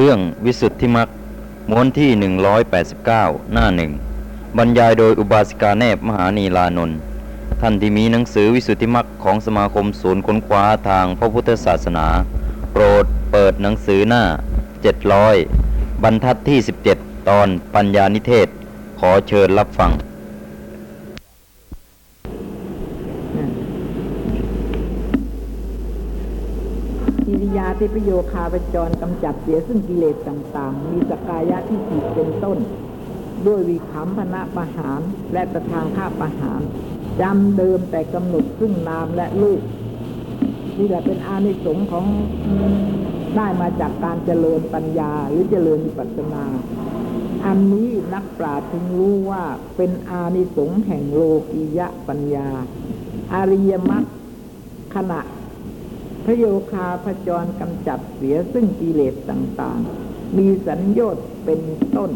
[0.00, 1.08] เรื่องวิสุทธิมัก
[1.70, 2.10] ม้วนที่
[2.82, 3.92] 189 หน้าหนึ่ง
[4.56, 6.98] บรรยายโดยอุบาสิกาแนบมหานีลานนท์
[7.60, 12.06] ท่านที่มีหนังสือวิสุทธิมักของสมาคมศูนย์ค้นคว้าทางพระพุทธศาสนา
[12.72, 14.22] โปรดเปิดหนังสือหน้า
[15.14, 16.58] 700 บรรทัดที่
[16.94, 18.48] 17 ตอนปัญญานิเทศ
[19.00, 19.90] ขอเชิญรับฟัง
[27.80, 32.58] กิริยาที่ประโยคาปจรกำจัดเสียซึ่งกิเลสต่างๆ มีสกายะที่ผิดเป็นต้น
[33.46, 35.00] ด้วยวิขำพนะประหาร
[35.32, 36.60] และตะทางข้าประหาร
[37.20, 39.60] จำเดิมแต่กำหนดซึ่งนามและรูป
[40.78, 42.04] นี่แหละเป็นอานิสงส์ของ
[43.36, 46.44] ได้มาจากการเจริญปัญญาหรือเจริญวิปัสสนา
[47.46, 49.42] อันนี้นักปราชญ์ถึงรู้ว่า
[49.76, 52.48] เป็นอานิสงส์แห่งโลกียะปัญญา
[53.34, 54.04] อาริยมรรค
[54.94, 55.20] ขณะ
[56.30, 61.62] พระโยคาพจรกำจัดเสียซึ่งกิเลสต่างๆ มีสัญญต์เป็น
[61.96, 62.10] ต้น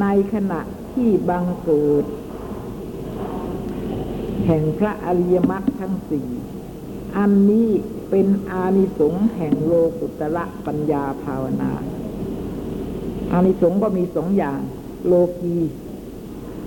[0.00, 0.60] ในขณะ
[0.92, 2.04] ที่บังเกิด
[4.46, 6.28] แห่งพระอริยมรรคทั้งสี่
[7.18, 7.68] อันนี้
[8.10, 11.72] เป็นอานิสงส์แห่งโลกุตระปัญญาภาวนา
[13.32, 14.60] อานิสงส์ก็มีสองอย่าง
[15.06, 15.58] โลกี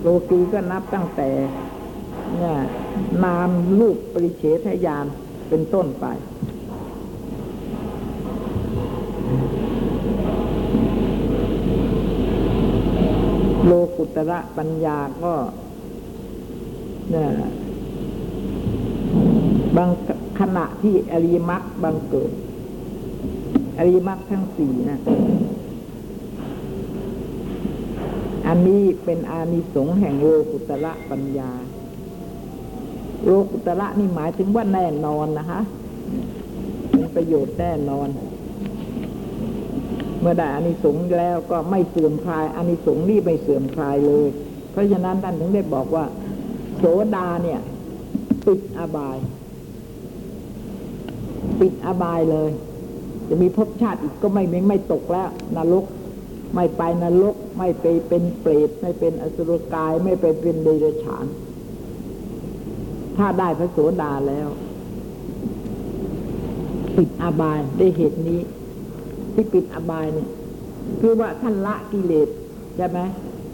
[0.02, 1.30] โลกีก็นับตั้งแต่
[2.36, 2.56] เนี่ย
[3.24, 5.06] นามรูปปริเฉทญาณ
[5.50, 6.06] เป็นต้นไป
[13.66, 15.32] โลกุตระปัญญาก็
[17.10, 17.30] เนี่ย
[19.76, 19.90] บาง
[20.40, 22.32] ขณะที่อริมรรคบังเกิด
[23.78, 25.00] อริมรรคทั้งสี่นะ
[28.46, 31.50] อันนี้เป็นอานิสงส์แห่งโลกุตระปัญญา
[33.24, 35.60] โลกุตระนี่หมายถึงว่าแน่นอนนะคะ
[36.90, 38.08] เป็นประโยชน์แน่นอน
[40.26, 44.28] มื่อได้อานิสงส์แล้วก็ไม่เสื่อมคลายอานิสงส์นี่ไม่เสื่อมคลายเลย
[44.70, 46.04] เพราะฉะนั้นท่านถึงได้บอกว่า
[46.78, 46.84] โส
[47.16, 47.60] ดาเนี่ย
[48.46, 49.18] ปิดอบาย
[51.60, 52.50] ปิดอบายเลย
[53.28, 55.84] จะมีภพชาติอีกก็ไม่ไม่ไม่ตกแล้วนรก
[56.54, 61.26] ไม่ไปนรกไม่ไปเป็นเปรตไม่เป็นอสุรกายไม่ไปเป็นเดรัจฉาน
[63.16, 64.48] ถ้าได้พระโสดาแล้ว
[66.96, 68.40] ปิดอบายได้เหตุนี้
[69.36, 70.28] ที่ปิดอบายเนี่ย
[71.00, 72.28] คือว่าท่านละกิเลส
[72.76, 72.98] ใช่ไหม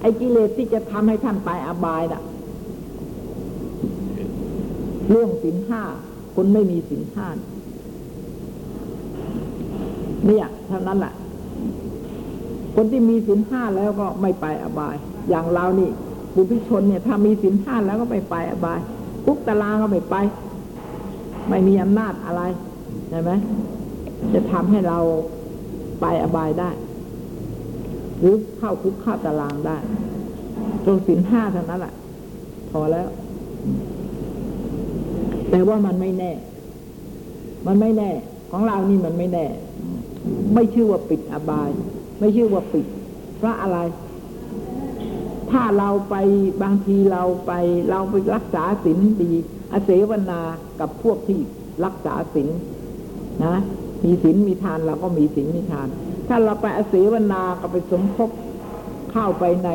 [0.00, 2.22] ไอ้กิเลสที่จะทำให้ท่านไปอบายน่ะ
[5.10, 5.82] เรื่องสินห้า
[6.34, 7.26] คนไม่มีสินห้า
[10.26, 11.14] เนี่ยเท่านั้นแหละ
[12.74, 14.96] คนที่มีสินห้าแล้วก็ไม่ไปอบาย
[15.28, 15.90] อย่างเรานี่
[16.34, 18.80] บุพิชนเนี่ย ถ้ามีสินห้าแล้วก็ไม่ไปอบาย
[19.24, 20.16] คุกตารางก็ไม่ไป
[21.48, 22.42] ไม่มีอำนาจอะไร
[23.10, 23.30] ใช่ไหม
[24.34, 24.98] จะทำให้เรา
[26.02, 26.70] ไปอบายได้
[28.20, 29.76] หรือเข้าคุกเข้าตารางได้
[30.84, 31.94] ตรงสินห้าเท่านั้นแหละ
[32.70, 33.08] พอแล้ว
[35.50, 36.32] แต่ว่ามันไม่แน่
[37.66, 38.10] มันไม่แน่
[38.50, 39.46] ของเรานี่มันไม่แน่
[40.54, 41.70] ไม่ชื่อว่าปิดอบาย
[42.18, 42.86] ไม่ชื่อว่าปิด
[43.36, 43.78] เพราะอะไร
[45.50, 46.14] ถ้าเราไป
[46.62, 47.52] บางทีเราไป
[47.90, 49.32] เราไปรักษาศีลดี
[49.72, 50.40] อาเสวนา
[50.80, 51.40] กับพวกที่
[51.84, 52.48] รักษาศีล
[53.44, 53.56] นะ
[54.04, 55.88] มีศีลมีทานเราก็มีศีลมีทาน
[56.28, 58.30] ถ้าเราไปอาเสวนาก็ไปสมภพ
[59.10, 59.70] เข้าไปใน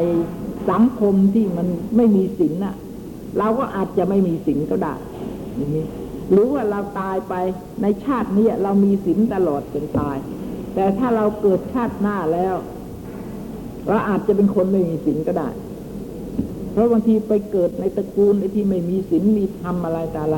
[0.70, 2.76] สังคมที่มันไม่มีศีลน่ะ
[3.38, 4.94] เราก็อาจจะไม่มีศีลก็ได้
[5.56, 5.86] อย่างนี้
[6.32, 7.34] หรือว่าเราตายไป
[7.82, 10.18] ในชาตินี้เรามีศีลตลอดจนตาย
[10.74, 12.56] แต่ถ้าเราเกิดชาติหน้าแล้ว
[13.88, 15.50] เราอาจจะเป็นคนไม่มีศีลก็ได้
[16.72, 20.38] เพราะบางทีไปเกิดในตระกูลที่ไม่มีศีลมีธรรมอะไรแต่อะไร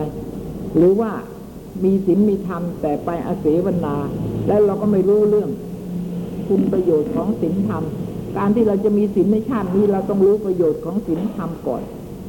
[0.75, 1.11] หรือว่า
[1.83, 3.95] มีศีลมีธรรมแต่ไปอาเสวนา
[4.47, 5.49] แล้วเราก็ไม่รู้เรื่อง
[6.47, 7.83] คุณประโยชน์ของศีลธรรม
[8.37, 11.81] การที่เราจะมีศีลในชาตินี้เราต้องรู้ประโยชน์ของศีลธรรมก่อน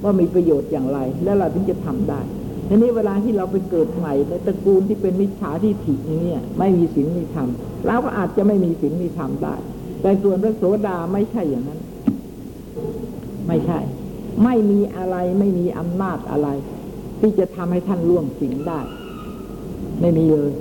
[0.02, 2.20] ว่ามีประโยชน์อย่างไร แล้วเราถึงจะทำได้
[2.68, 7.48] ทีนี้เวลาที่เราไปเกิดใหม่ในตระกูลที่เป็นมิจฉาทิฏฐิอย่างนี้ไม่มีศีลมีธรรม
[7.86, 9.54] เราก็อาจจะไม่มีศีลมีธรรมได้
[10.02, 11.80] แต่ส่วนพระโสดาไม่ใช่อย่างนั้น
[13.46, 13.78] ไม่ใช่
[14.44, 16.48] ไม่มีอะไรไม่มีอำนาจอะไร
[17.20, 18.80] ที่จะทำให้ท่านล่วงศีลได้
[20.00, 20.52] ไม่มีเลย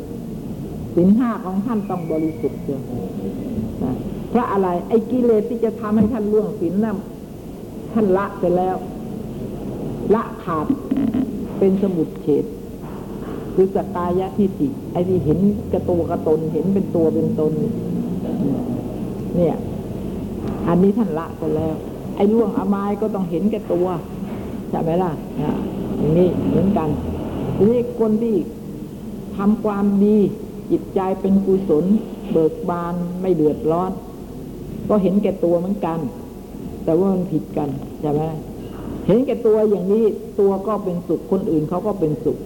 [0.96, 2.82] ศีลห้าของท่านต้องบริสุทธิ์เดียว
[4.30, 6.98] เพราะอะไร ไอ้กิเลสที่จะทำให้ท่านล่วงศีลนั้น
[7.94, 8.76] ท่านละไปแล้ว
[10.16, 10.68] ละขาด
[11.60, 12.46] เป็นสมุดเฉด
[13.56, 15.40] คือสกายะทิฏฐิไอ้ที่เห็น
[15.74, 17.52] กระตัวกระตนเห็นเป็นตัวเป็นตน
[19.36, 19.56] เนี่ย
[20.68, 21.76] อันนี้ท่านละไปแล้ว
[22.16, 23.88] ไอ้ล่วงอมายก็ต้องเห็นแก่ตัว
[24.70, 25.12] ใช่ไหมล่ะ
[25.98, 26.90] อย่างนี้เหมือนกัน
[27.56, 28.36] ทีนี้คนที่
[29.40, 30.18] ทำความดี
[30.72, 31.86] จิตใจเป็นกุศล
[32.32, 33.92] เบิกบานไม่เดือดร้อน
[34.90, 36.00] ก็เห็นแก่ตัวเหมือนกัน
[36.84, 37.70] แต่ว่ามันผิดกัน
[38.02, 38.22] ใช่ไหม
[39.08, 40.06] เห็นแก่ตัวอย่างนี้
[40.40, 42.38] ตัวก็เป็นสุขคนอื่นเขาก็เป็นสุข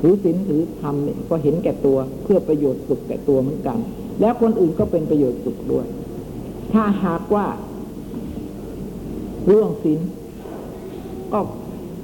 [0.00, 0.94] ถือศีลถือธรรม
[1.30, 3.78] ก็เห็นแก่ตัวเพื่อประโยชน์สุขแก่ตัวเหมือนกัน
[4.20, 5.86] แล้วคนอื่นก็เป็นประโยชน์สุขด้วย
[6.72, 7.46] ถ้าหากว่า
[9.46, 10.00] เรื่องศีล
[11.32, 11.40] ก็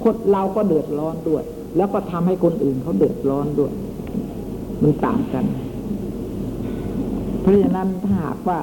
[0.03, 1.43] คนเราก็เดือดร้อนด้วย
[1.77, 3.73] แล้วก็ทำให้คนอื่นเขาเดือดร้อนด้วย
[4.81, 5.45] มันต่างกัน
[7.41, 8.59] เพราะฉะนั้นถ้าหากว่า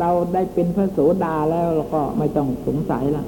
[0.00, 3.24] เราได้เป็นพระโสดาแล้วเราก็ไม่ต้องสงสัยละ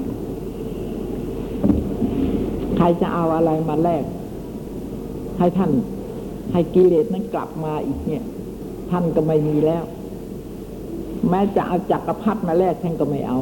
[2.77, 4.05] ใครจะเอาอะไรมาแลก
[5.39, 5.71] ให้ท่าน
[6.53, 8.25] ให้กิเลสนั้นกลับมาอีกเนี่ย
[8.91, 9.85] ท่านก็ไม่มีแล้ว
[11.29, 13.39] แม้จะเอาจักรพรรดิมาแลกท่านก็ไม่เอา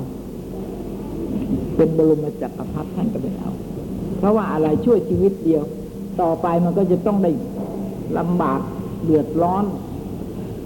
[1.76, 3.50] เป็นบรมจักรพรรดิท่านก็ไม่เอา
[4.18, 5.62] เพราะว่าอะไรช่วยชีวิตเดียว
[6.20, 7.30] ต่อไปมันก็จะต้องได้
[8.18, 8.60] ลำบาก
[9.04, 9.64] เดือดร้อน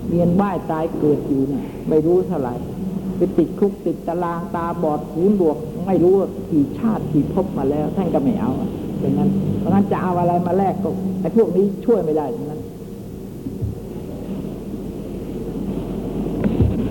[0.09, 2.55] เวียนว่ายตายเกิดอยู่เนี่ยไม่รู้เท่าไหร่
[3.17, 8.53] ไปติดคุกติดตารางตาบอดหูหนวก ไม่รู้ว่ากี่ชาติกี่ภพมาแล้ว ท่านก็ไม่เอา
[9.01, 10.89] อย่างนั้น เพราะงั้นจะเอาอะไรมาแลกก็
[11.21, 12.61] ไอ้พวกนี้ช่วยไม่ได้ทั้งนั้น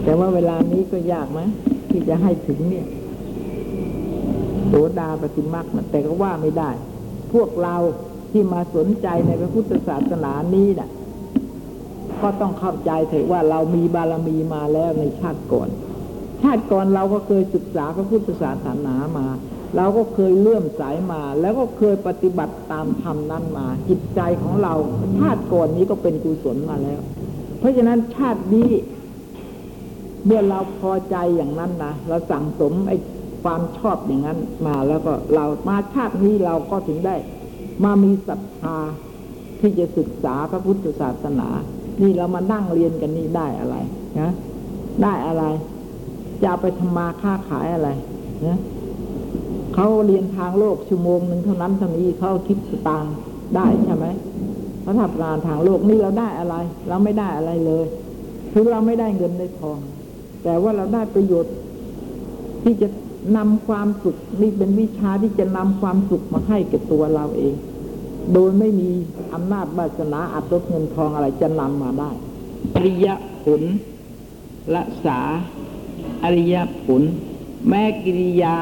[0.03, 1.39] แต่ว่าเวลานี้ก็ยากไหม
[1.89, 2.88] ที่จะให้ถึงเนี่ย
[4.67, 6.69] โสดาปฏิมักนแต่ก็ว่าไม่ได้
[7.33, 7.75] พวกเรา
[8.33, 10.89] ที่มาสนใจในพระพุทธศาสนานี้น่ะ
[12.21, 15.69] ก็ต้องเข้าใจเถอะว่าเรามีบารมีมาแล้วในชาติก่อน
[16.41, 19.27] ชาติก่อนเราก็เคยศึกษาพระพุทธศาสนามา
[19.77, 24.74] เราก็เคยเลื่อมสายมา แล้วก็เคยปฏิบัติตามธรรมนั้นมา จิตใจของเรา
[25.19, 27.00] ชาติก่อนนี้ก็เป็นกุศลมาแล้ว
[27.59, 28.69] เพราะฉะนั้นชาตินี้
[30.25, 32.97] เมื่อเราพอใจอย่างนั้นนะเราสั่งสมไอ้
[33.44, 37.15] ความชอบอย่างนั้นมาแล้วก็เรามาชาตินี้เราก็ถึงได้
[37.84, 38.78] มามีศรัทธา
[39.60, 41.50] ที่จะศึกษาพระพุทธศาสนา
[42.02, 43.75] นี่เรามานั่งเรียนกันนี่ได้อะไร
[44.20, 44.31] นะ
[45.04, 45.44] ได้อะไร
[46.44, 47.90] จะไปทำมาค้าขายอะไร
[48.48, 48.58] นะ
[49.75, 53.16] เขาเรียนทางโลกชั่วโมงหนึ่งเท่านั้นเท่านี้เขาคิดสตางค์
[53.56, 54.06] ได้ใช่ไหม
[54.81, 56.56] เขาทำงานทางโลกนี่เราได้อะไร
[56.88, 57.86] เราไม่ได้อะไรเลย
[58.52, 59.80] คือเราไม่ได้เงินได้ทอง
[60.44, 61.54] แต่ว่าเราได้ประโยชน์
[62.64, 62.88] ที่จะ
[63.38, 67.56] นำความสุขนี่เป็นวิชาที่จะนำความสุขมาให้แก่ตัวเราเอง
[68.34, 68.90] โดยไม่มี
[69.34, 72.12] อำนาจวาสนาอัดรถเงินทองอะไรจะนำมาได้
[72.75, 73.08] อริย
[73.44, 73.62] ผล
[74.74, 75.20] ละสา
[76.24, 76.56] อริย
[76.86, 77.02] ผล
[77.68, 78.58] แม้กิริยา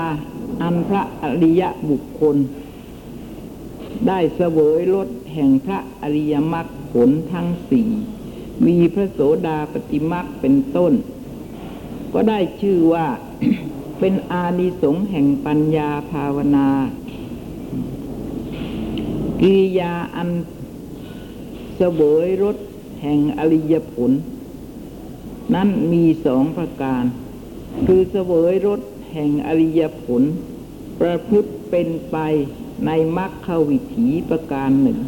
[0.61, 2.35] อันพระอริยบุคคล
[4.07, 7.89] ได้เสวยรสแห่งพระอริยมรรคผลทั้งสี่
[8.65, 10.93] มีพระโสดาปฏิมรรคเป็นต้น
[12.13, 13.05] ก็ได้ชื่อว่า
[14.03, 16.67] เป็นอานิสงส์แห่งปัญญาภาวนา
[19.41, 20.29] กิริยาอัน
[21.75, 22.57] เสวยรส
[23.01, 24.11] แห่งอริยผล
[25.55, 27.03] นั้นมีสองประการ
[27.85, 28.81] คือเสวยรส
[29.11, 30.23] แห่งอริยผล
[30.99, 32.17] ประพฤติเป็นไป
[32.85, 34.99] ในมรรควิถีประการหนึ่ง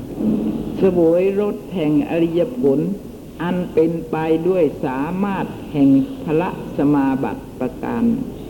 [0.78, 2.80] เสวยรสแห่งอริยผล
[3.42, 4.16] อันเป็นไป
[4.48, 5.90] ด้วยสามารถแห่ง
[6.26, 8.43] พระสมาบัติประการหนึ่ง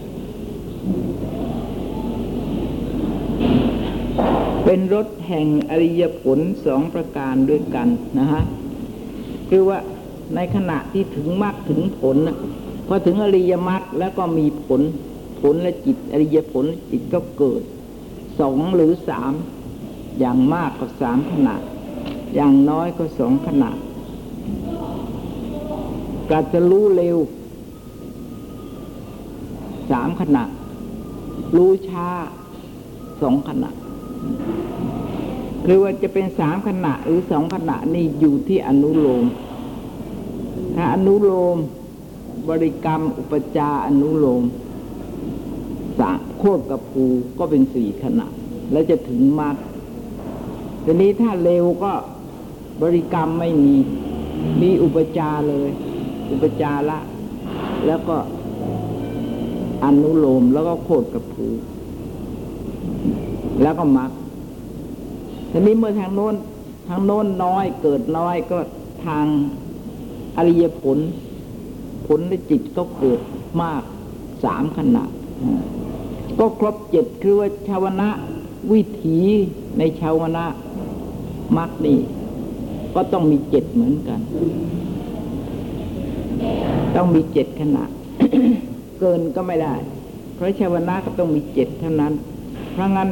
[4.64, 7.88] เป็นรถแห่งอริยผลสองประการด้วยกัน
[8.20, 8.44] นะฮะ
[9.50, 9.80] คือว่า
[10.36, 12.38] ในขณะที่ถึงมรรคถึงผลนะ
[12.88, 14.82] พอถึงอริยมรรคแล้วก็มีผล
[15.42, 17.62] ผลและจิต อริยผลจิตก็เกิด
[18.40, 19.34] สองหรือสาม
[20.20, 21.56] อย่างมากก็สามขณะ
[22.36, 23.70] อย่างน้อยก็สองขณะ
[26.32, 27.18] กาจะรู้เร็ว
[29.92, 30.44] สามขณะ
[31.56, 32.08] รู้ช้า
[33.22, 33.72] สองขณะ
[35.66, 39.26] คือว่าจะเป็นสามขณะหรือสองขณะนี่อยู่ที่อนุโลม
[40.76, 41.58] ถ้าอนุโลม
[42.50, 44.44] บริกรรมอุปจาอนุโลม
[46.00, 47.06] สามโคตรกับภู
[47.40, 48.28] ก็เป็นสี่ขณะ
[48.72, 49.56] แล้วจะถึงมรรค
[50.86, 51.94] ทีนี้ถ้าเร็วก็
[52.82, 53.76] บริกรรมไม่มี
[54.62, 55.70] มีอุปจาเลย
[56.32, 57.00] อุปจาละ
[57.88, 58.18] แล้วก็
[59.84, 61.48] อนุโลมแล้วก็โคตรกับภู
[63.62, 64.12] แล้วก็มรรค
[65.52, 66.36] ทีนี้เมื่อทางโน้น
[66.88, 68.60] ทางโน้นน้อยเกิดน้อยก็
[69.06, 69.26] ทาง
[70.38, 70.98] อริยผล
[72.06, 73.20] ผลในจิตก็เกิด
[73.62, 73.84] มาก
[74.44, 75.12] สามขนาด
[76.40, 78.10] ก็ครบเจ็ดคือว่าชาวนะ
[78.72, 79.20] วิถี
[79.78, 80.46] ในชาวนะ
[81.58, 82.00] มรรคนี่
[82.96, 84.20] ก็ต้องมีเจ็ดเหมือนกัน
[86.96, 87.90] ต้องมีเจ็ดขนาด
[89.00, 89.76] เกินก็ไม่ได้
[90.34, 92.14] เพราะชาวนะก็ต้องมีเจ็ดเท่านั้น
[92.72, 93.10] เพราะงั้น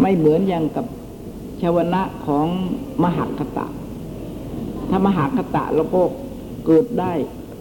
[0.00, 0.86] ไม่เหมือนอย่างกับ
[1.62, 2.46] ชาวนะของ
[3.02, 3.66] มหากตะ
[4.90, 6.00] ถ้ามหากตะแล้วก็
[6.66, 7.12] เกิดได้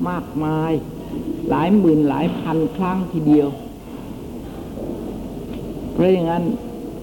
[0.09, 0.71] มากมาย
[1.49, 3.49] หลายหมื่นหลายพันครั้งทีเดียว
[5.91, 6.43] เพราะอย่างนั้น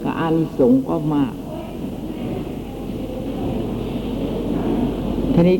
[0.02, 1.32] ก็อานิสงส์ก็มาก
[5.34, 5.56] ทีนี้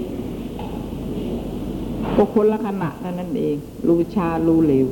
[2.20, 3.56] ก็คนละขณะเท่านั้นเอง
[3.86, 4.86] รู้ชารู้เร็ว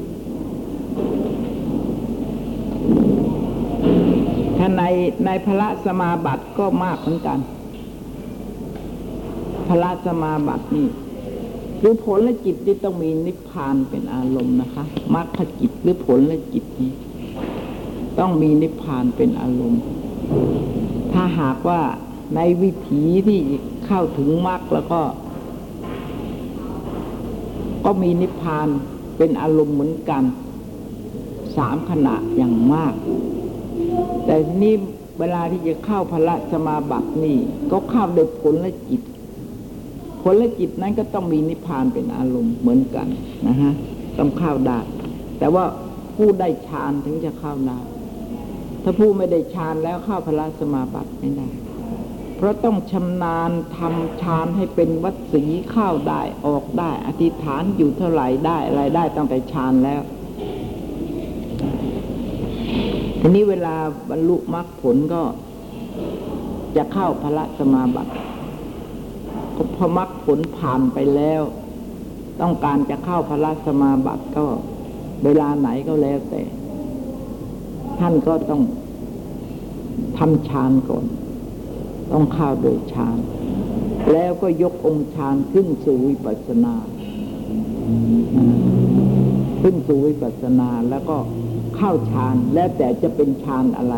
[4.58, 4.82] ถ้าใน
[5.24, 7.38] ในพระสมาบัติก็มากเหมือนกัน
[9.68, 10.88] พระสมาบัตินี่
[11.80, 16.92] คือผลและจิตที่ต้องมีนิพพานเป็นอารมณ์นะคะมรรคจิตหรือผลและจิตนี้
[18.18, 19.82] ต้องมีนิพพานเป็นอารมณ์
[21.12, 21.80] ถ้าหากว่า
[22.34, 23.40] ในวิถีที่
[23.86, 25.00] เข้าถึงมรรคแล้วก็
[27.86, 28.68] ก็มีนิพพาน
[29.16, 30.22] เป็นอารมณ์เหมือนกัน
[31.56, 32.94] สามขณะอย่างมาก
[34.24, 34.74] แต่นี้
[35.18, 37.36] เวลาที่จะเข้าพละสมาบัตินี่
[37.72, 39.02] ก็เข้าโดยผลและจิต
[40.22, 43.06] ผลและจิตนั้นก็ต้องมีนิพพานเป็นอารมณ์เหมือนกัน
[43.46, 43.72] นะฮะ
[44.18, 44.78] ต้องเข้าได้
[45.38, 45.64] แต่ว่า
[46.16, 47.78] ผู้ได้ฌานถึงจะเข้าได้
[48.82, 51.48] ถ้าผู้ไม่ได้ฌานแล้วเข้าพละสมาบัติไม่ได้
[52.36, 60.02] เพราะต้องชำนาญทำฌานให้เป็นวัดสีเข้าได้ออกได้ อธิษฐานอยู่เท่าไหร่ได้อะไรได้ตั้งแต่ฌานแล้ว
[63.20, 63.74] ทีนี้เวลา
[64.10, 65.22] บรรลุมรรคผลก็
[66.76, 68.12] จะเข้าพระสมาบัติ
[69.56, 71.42] ก็พอมรรคผลผ่านไปแล้ว
[72.40, 74.44] ต้องการจะเข้าพระสมาบัติก็
[75.24, 76.42] เวลาไหนก็แล้วแต่
[77.98, 78.62] ท่านก็ต้อง
[80.18, 81.04] ทำฌานก่อน
[82.12, 83.18] ต้องเข้าโดยฌาน
[84.12, 86.74] แล้วก็ยกองค์ฌานขึ้นสู่วิปัสสนา
[89.62, 91.16] ขึ้นสู่วิปัสสนาแล้วก็
[91.76, 93.94] เข้าฌานแล้วแต่จะเป็นฌานอะไร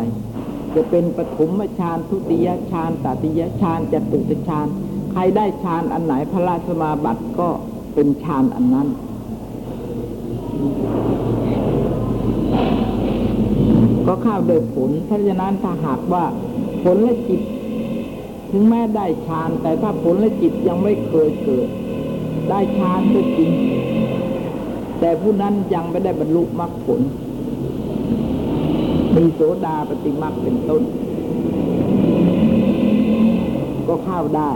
[0.75, 4.67] จะเป็นปฐมฌานทุติยฌานตติยฌานจตุตฌาน
[5.11, 7.49] ใครได้ฌานอันไหนพระราชมาบัติก็
[7.93, 8.87] เป็นฌานอันนั้น
[14.07, 16.23] ก็เข้าโดยผลเพราะฉะนั้นถ้าหากว่า
[16.83, 17.41] ผลและจิต
[18.51, 21.69] ถึงแม้ได้ฌานแต่ถ้าผลและจิตยังไม่เคยเกิด
[22.49, 23.51] ได้ฌานก็จริง
[24.99, 27.01] แต่ผู้นั้นยังไม่ได้บรรลุมรรคผล
[29.15, 30.83] มีโสดาปฏิมรรคเป็นต้น
[33.87, 34.51] ก็เข้าได้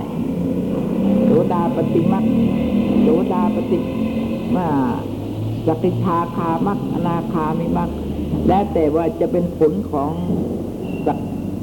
[1.26, 2.26] โสดาปฏิมรรค
[3.02, 3.80] โสดาปฏิ
[4.56, 4.68] มา
[5.68, 7.90] สกิทาคามรรคอนาคามิมรรค
[8.48, 10.12] แล้วแต่ว่าจะเป็นผลของ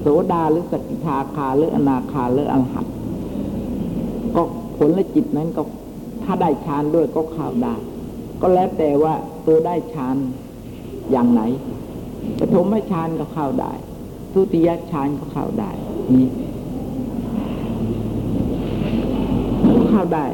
[0.01, 2.87] โสดาหรือสกิทาคาหรืออนาคาหรืออรหัต
[4.35, 4.43] ก็
[4.77, 5.63] ผลและจิตนั้นก็
[6.25, 7.75] ถ้าได้ฌานด้วยก็เข้าได้
[8.41, 9.15] ก็แล้วแต่ว่า
[9.47, 10.17] ตัวได้ฌาน
[11.11, 11.43] อย่างไหน
[12.39, 13.73] ปฐมฌานก็เข้าได้
[14.33, 15.71] ทุติยฌานก็เข้าได้
[16.15, 16.29] นี่
[19.91, 20.27] เข้าได้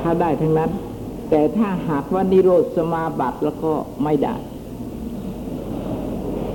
[0.00, 0.70] เข้าได้ทั้งนั้น
[1.30, 3.72] แต่ถ้าหากว่านิโรธสมาบัติแล้วก็
[4.04, 4.34] ไม่ได้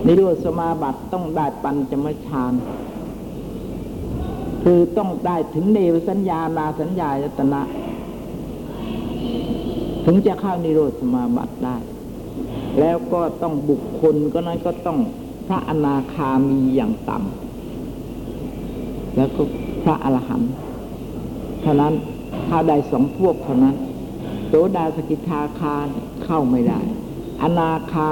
[0.06, 2.54] นิโรธสมาบัติต้องได้ปัญจมฌาน
[4.64, 7.62] คือต้องได้ถึงเนวสัญญานาสัญญายตนะ
[10.06, 11.76] ถึงจะเข้านิโรธสมาบัติได้
[12.80, 15.00] แล้วก็ต้องบุคคลก็นั้นก็ต้อง
[15.48, 19.42] พระอนาคามีอย่างต่ำแล้วก็
[19.84, 20.52] พระอรหันต์
[21.62, 21.94] เท่านั้น
[22.48, 23.76] ถ้าได้สองพวกเท่านั้น
[24.48, 25.76] โสดาสกิทาคา
[26.24, 26.80] เข้าไม่ได้
[27.42, 28.10] อนาคา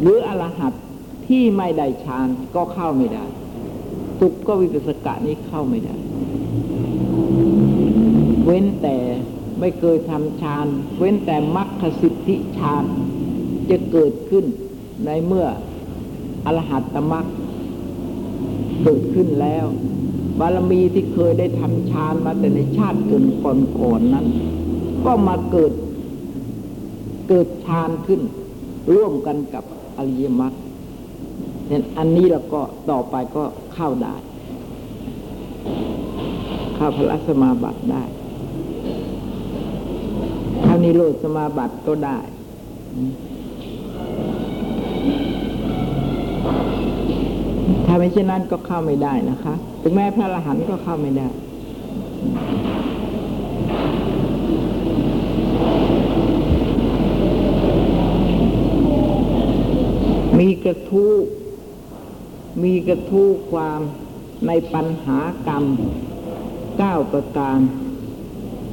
[0.00, 0.72] หรืออรหัต
[1.28, 3.24] ที่ไม่ได้ฌานก็เข้าไม่ได้
[4.20, 5.94] ตุกก็วิปัสสกะนี้เข้าไม่ได้
[8.44, 8.96] เว้นแต่
[9.60, 10.66] ไม่เคยทำฌาน
[10.98, 12.84] เว้นแต่มรรคสิทธิฌาน
[13.70, 14.44] จะเกิดขึ้น
[15.04, 15.46] ในเมื่อ
[16.46, 17.26] อรหัตตมรรค
[18.82, 19.66] เกิดขึ้นแล้ว
[20.38, 24.26] บารมีที่เคยได้ทำฌานมาแต่ในชาติเกินก่อนๆนนั้น
[25.04, 25.72] ก็มาเกิด
[27.28, 28.20] เกิดฌานขึ้น
[28.94, 29.64] ร่วมกันกับ
[29.98, 30.54] อริยมรรค
[31.70, 32.60] นี่ยอันนี้เราก็
[32.90, 33.44] ต่อไปก็
[33.74, 34.14] เข้าได้
[36.76, 38.02] เข้าพระสมาบัติได้
[40.62, 42.18] เข้านิโรธสมาบัติก็ได้
[47.86, 51.28] ถ้าไม่เช่นนั้นก็เข้าไม่ได้นะคะ ถึงแม้พระอรหันต์ก็เข้าไม่ได้
[60.38, 61.12] มีกระทู้
[62.62, 63.80] มีกระทู้ความ
[64.46, 65.64] ในปัญหากรรม
[66.78, 67.58] เก้าประการ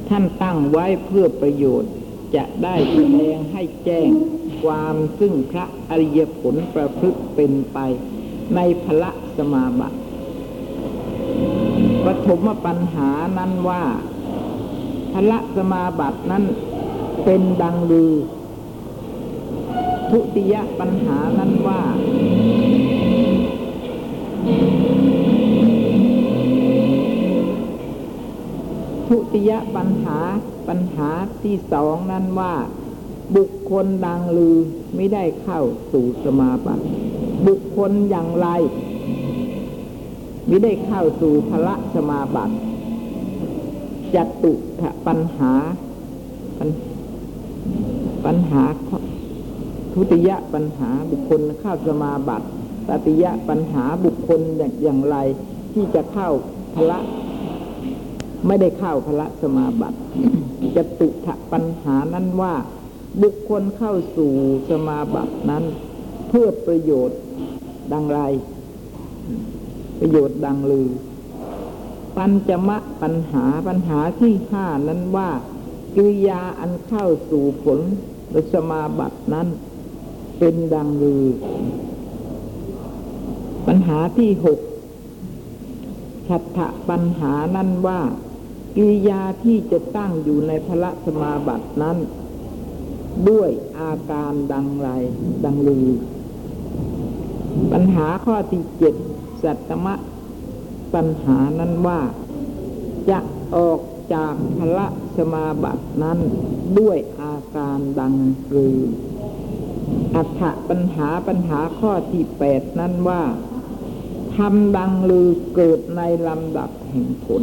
[0.08, 1.92] ท่านตั้งไว้เพื่อประโยชน์
[2.36, 4.08] จะได้แสดงให้แจ้ง
[4.62, 7.78] ความซึ่งพระอริยผลประพฤติเป็นไป
[8.54, 9.98] ในพระสมาบัติ
[12.04, 13.84] ปฐมปัญหานั้นว่า
[15.12, 16.44] พละสมาบัตินั้น
[17.24, 18.12] เป็นดังลือ
[20.10, 21.80] ทุติยปัญหานั้นว่า
[29.08, 30.18] ทุติยปัญหา
[30.68, 31.08] ปัญหา
[31.42, 32.54] ที่สองนั้นว่า
[33.36, 34.56] บุคคลดังลือ
[34.94, 35.60] ไม่ได้เข้า
[35.92, 36.84] สู่สมาบัติ
[37.46, 38.48] บุคคลอย่างไร
[40.46, 42.54] ไม่ได้เข้าสู่พระสมาบัติ
[44.14, 45.52] จตุถปัญหา
[46.58, 46.68] ปัญ
[48.24, 48.62] ปัญหา
[49.92, 52.46] ทุติยปัญหาบุคคลเข้าสมาบัติ
[52.88, 54.40] ตติยปัญหาบุค คล
[54.82, 55.16] อย่างไร
[55.74, 56.30] ที่จะเข้า
[56.76, 56.98] พระ
[58.46, 59.98] ไม่ได้เข้าพระสมาบัติ
[60.76, 62.54] จะตุถปัญหานั้นว่า
[63.22, 64.32] บุคคลเข้าสู่
[64.70, 65.64] สมาบัตินั้น
[66.28, 67.18] เพื่อประโยชน์
[67.92, 68.20] ดังไร
[70.00, 70.88] ประโยชน์ดังลือ
[72.16, 75.30] ปัญจมะปัญหาปัญหาที่ห้านั้นว่า
[75.94, 77.80] กิริยาอันเข้าสู่ผล
[78.52, 79.48] สมาบัตินั้น
[80.38, 81.24] เป็นดังลือ
[83.66, 84.58] ปัญหาที่หก
[86.28, 88.00] ฉัตถะปัญหานั้นว่า
[88.76, 91.96] กิริยาที่จะตั้งอยู่ในพระสมาบัตินั้น
[93.28, 94.88] ด้วยอาการดังไร
[95.44, 95.88] ดังลือ
[97.72, 98.94] ปัญหาข้อที่เจ็ด
[99.42, 99.94] สัตตมะ
[100.94, 102.00] ปัญหานั้นว่า
[103.10, 103.18] จะ
[103.56, 103.80] ออก
[104.14, 106.18] จากพระสมาบัตินั้น
[106.78, 108.14] ด้วยอาการดัง
[108.54, 108.78] รือ
[110.14, 113.22] อัฏฐปัญหาปัญหาข้อที่แปดนั้นว่า
[114.36, 117.42] ทำดังลือเกิดในลำดับแห่งผล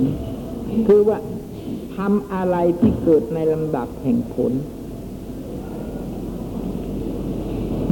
[0.87, 1.17] คือว่า
[1.95, 4.51] ทำอะไรที่เกิดในลำดับแห่งผล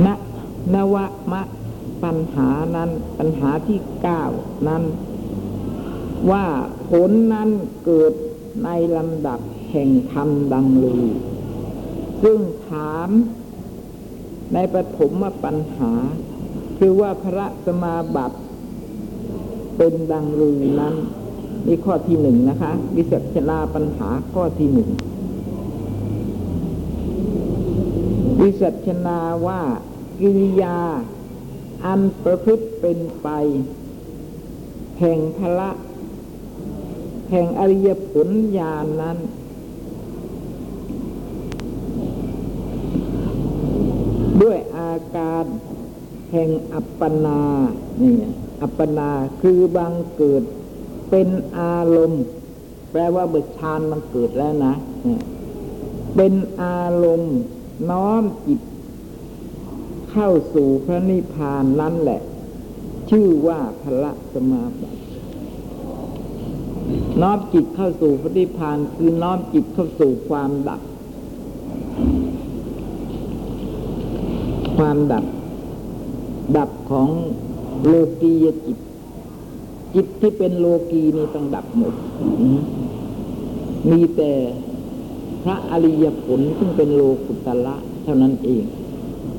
[0.06, 0.08] น
[0.74, 0.96] นว
[1.32, 1.42] มะ
[2.04, 4.24] ปัญหานั้นปัญหาที่เก้า
[4.68, 4.84] นั้น
[6.32, 6.46] ว่า
[6.90, 7.50] ผลนั้น
[7.86, 8.14] เกิด
[8.64, 9.40] ในลำดับ
[9.72, 11.06] แห่งธรรมดังลือ
[12.24, 13.10] ซึ่งถาม
[14.54, 15.12] ในปฐม
[15.44, 15.92] ปัญหา
[16.78, 18.38] คือว่าพระสมาบัติ
[19.78, 20.96] เป็นดังลือนั้น
[21.68, 24.90] นี่ข้อที่หนึ่งนะคะ วิสัชนาปัญหาข้อที่หนึ่ง
[28.42, 29.62] วิสัชนาว่า
[30.20, 30.78] กิริยา
[31.86, 33.28] อันประพฤติเป็นไป
[35.00, 35.70] แห่งพละ
[37.32, 39.18] แห่งอริยผลญาณนนั้น
[44.42, 45.46] ด้วยอาการ
[46.32, 47.42] แห่งอัปปนา
[48.02, 48.14] นี่
[48.62, 50.44] อัปปนาคือบังเกิด
[51.10, 52.24] เป็นอารมณ์
[52.92, 54.74] แปลว่าเบิกฌานมันเกิดแล้วนะ
[56.16, 57.38] เป็นอารมณ์
[57.90, 58.60] น้อมจิต
[60.12, 62.22] เข้าสู่พระนิพพานนั่นแหละ
[63.10, 65.00] ชื่อว่าพละสมาบัติ
[67.22, 70.82] น้อมจิตเข้าสู่พระนิพพานคือน้อมจิตเข้าสู่ความดับ
[74.78, 75.26] ความดับ
[76.58, 77.10] ดับของ
[77.88, 78.78] โลกียจิต
[79.94, 81.94] จิตที่เป็นโลกีนี่ต้องดับหมด
[83.90, 84.32] มีแต่
[85.44, 88.64] พระอริยผลซึ่งเป็นโลกุตละเท่านั้นเอง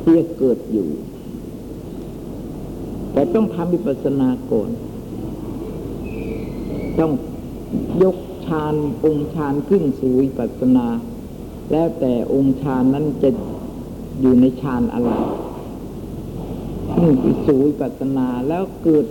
[0.03, 0.89] ที่จะเกิดอยู่
[3.13, 4.71] แต่ต้องทำวิปัสสนาก่อน
[6.99, 7.13] ต้อง
[8.03, 8.75] ยกฌาน
[9.05, 10.87] องค์ฌานขึ้นสู่วิปัสสนา
[11.71, 13.31] แล้วแต่องค์ฌานนั้นจะ
[14.21, 15.11] อยู่ในฌานอะไร
[17.05, 19.07] ขึ้นไปสู่วิปัสสนาแล้วเกิด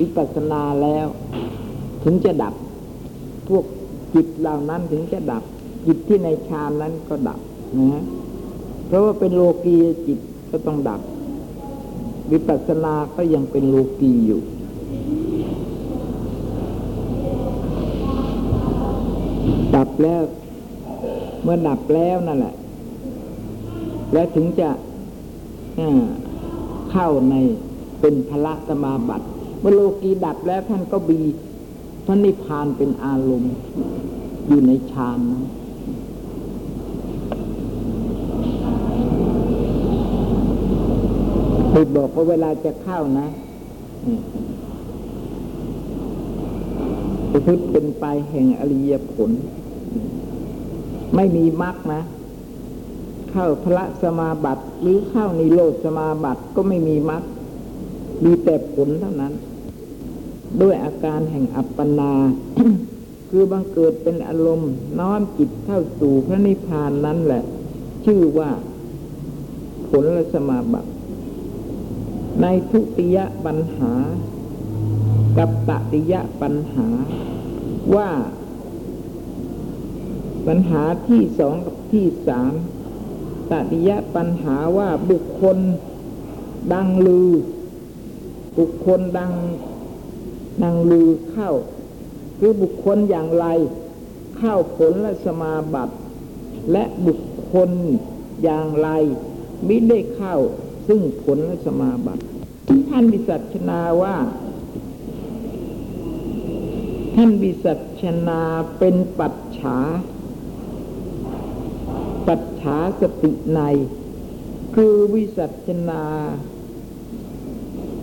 [0.00, 1.06] วิปัสสนาแล้ว
[2.04, 2.54] ถึงจะดับ
[3.48, 3.64] พวก
[4.14, 5.42] จิตเหล่านั้นถึงจะดับ
[5.86, 7.40] จิตที่ในฌานนั้นก็ดับ
[7.76, 8.02] นะฮะ
[8.86, 10.18] เพราะว่าเป็นโลกีจิต
[10.50, 11.00] ก็ต้องดับ
[12.32, 14.40] วิปัสสนาก็ยังเป็นโลกีอยู่
[19.76, 20.22] ดับแล้ว
[21.42, 22.54] เมื่อดับแล้วนั่นแหละ
[24.12, 24.68] แล้วถึงจะ
[26.90, 27.34] เข้าใน
[28.00, 29.26] เป็นพระสมาบัติ
[29.60, 31.20] เมื่อโลกีดับแล้วท่านก็บี
[32.06, 33.54] พระนิพพานเป็นอารมณ์
[34.48, 35.44] อยู่ในฌานนะ
[41.70, 43.26] เคยบอกว่าเวลาจะเข้านะ
[47.30, 49.30] ประพฤติเป็นไปแห่งอริยผล
[51.16, 52.02] ไม่มีมรรคนะ
[53.38, 57.22] เข้าพระสมาบัติหรือเข้านิโรธสมาบัติก็ไม่มีมรรค
[58.24, 59.32] มีแต่ผลเท่านั้น
[60.62, 62.12] ด้วยอาการแห่งอัปปนา
[63.30, 67.42] คือบังเกิดเป็นอารมณ์น้อมจิตเข้าสู่พระนิพพานนั้นแหละ
[68.04, 68.50] ชื่อว่า
[69.88, 70.90] ผลลสมาบัติ
[72.42, 73.92] ในทุติยปัญหา
[75.38, 76.86] กับตติยปัญหา
[77.94, 78.10] ว่า
[80.46, 82.52] ปัญหาที่สองกับที่สาม
[83.50, 85.58] ตติยะปัญหาว่าบุคคล
[86.72, 87.30] ดังลือ
[88.58, 89.32] บุคคลดัง
[90.62, 91.50] ดังลือเข้า
[92.38, 93.46] คือบุคคลอย่างไร
[94.36, 95.94] เข้าผลและสมาบัติ
[96.72, 97.20] และบุค
[97.52, 97.70] คล
[98.42, 98.88] อย่างไร
[99.68, 100.36] มิได้เข้า
[100.88, 102.22] ซึ่งผลและสมาบัติ
[102.88, 104.16] ท่านวิสัชนาว่า
[107.14, 108.40] ท่านวิสัชนา
[108.78, 109.78] เป็นปัจฉา
[112.26, 113.60] ปัจฉาสติใน
[114.74, 116.02] คือวิสัชนา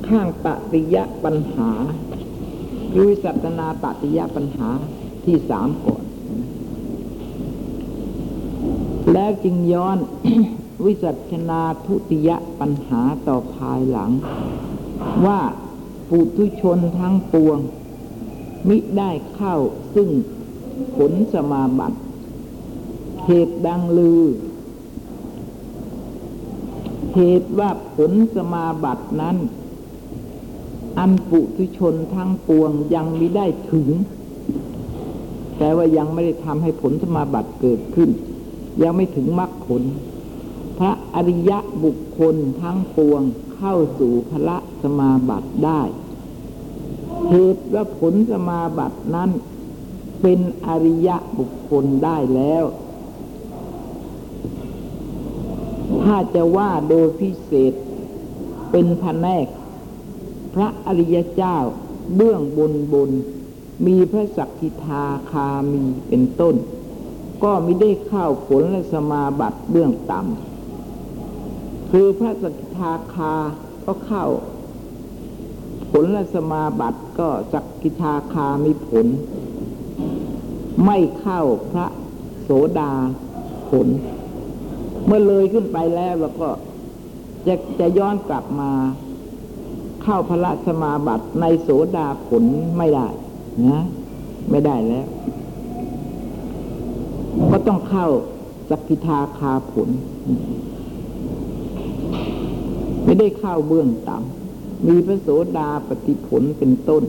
[0.07, 1.71] ข้างตติยะปัญหา
[2.91, 4.69] คือวิสัชนาตติยะปัญหา
[5.25, 6.03] ที่สามก่อน
[9.13, 9.97] แล้วจึงย้อน
[10.85, 14.11] วิสัชนาทุติยะปัญหาต่อภายหลัง
[15.25, 15.39] ว่า
[16.09, 17.59] ปุถุชนทั้งปวง
[18.67, 19.55] มิได้เข้า
[19.95, 20.09] ซึ่ง
[20.95, 21.97] ผลสมาบัติ
[23.25, 24.23] เหตุดังลือ
[27.15, 29.37] เหตุว่าผลสมาบัตินั้น
[30.99, 33.89] อันปุถุชนทั้งปวงยังไม่ได้ถึง
[35.57, 38.09] แต่ว่ายังไม่ได้ทำให้ผลสมาบัติเกิดขึ้น
[38.81, 39.83] ยังไม่ถึงมรรคผล
[40.79, 43.21] พระอริยะบุคคลทั้งปวง
[43.55, 45.81] เข้าสู่พระสมาบัติได้
[47.29, 49.29] เหตุว่าผลสมาบัตินั้น
[50.21, 52.63] เป็นอริยะบุคคลได้แล้ว
[56.15, 57.73] ถ้าจะว่าโดยพิเศษ
[58.71, 59.47] เป็นพระแนก
[60.55, 61.57] พระอริยเจ้า
[62.15, 63.09] เบื้องบนบน
[63.85, 66.55] มีพระสักกิทาคามีเป็นต้น
[67.43, 73.33] ก็ไม่ได้เข้าผลและสมาบัติเบื้องต่ำคือพระสกิทาคา
[73.85, 74.25] ก็เข้า
[75.91, 79.05] ผลและสมาบัติก็สกกิทาคามีผล
[80.85, 81.87] ไม่เข้าพระ
[82.41, 82.49] โส
[82.79, 82.91] ดา
[83.69, 83.89] ผล
[85.05, 86.49] เมื่อเลยขึ้นไปแล้วแล้วก็
[87.47, 88.71] จะจะย้อนกลับมา
[90.03, 92.43] เข้าพระสมาบัติในโสดาผล
[92.77, 93.07] ไม่ได้
[93.67, 93.81] นะ
[94.51, 95.05] ไม่ได้แล้ว
[97.51, 98.07] ก็ต้องเข้า
[98.69, 99.89] สักกิทาคาผล
[103.05, 107.03] ไม่ได้เข้าเบื้องต่ำมีพระโสดาปฏิผลเป็นต้น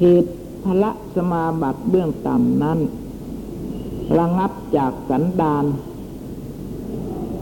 [0.00, 0.30] เหตุ
[0.64, 2.78] พระสมาบัติเบื้องต่ำนั้น
[4.18, 5.64] ระงับจากสันดาน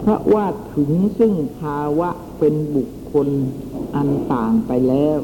[0.08, 3.28] พราะว่าถึงซึ่งภาวะเป็นบุคคล
[3.94, 5.18] อันต่างไปแล้ว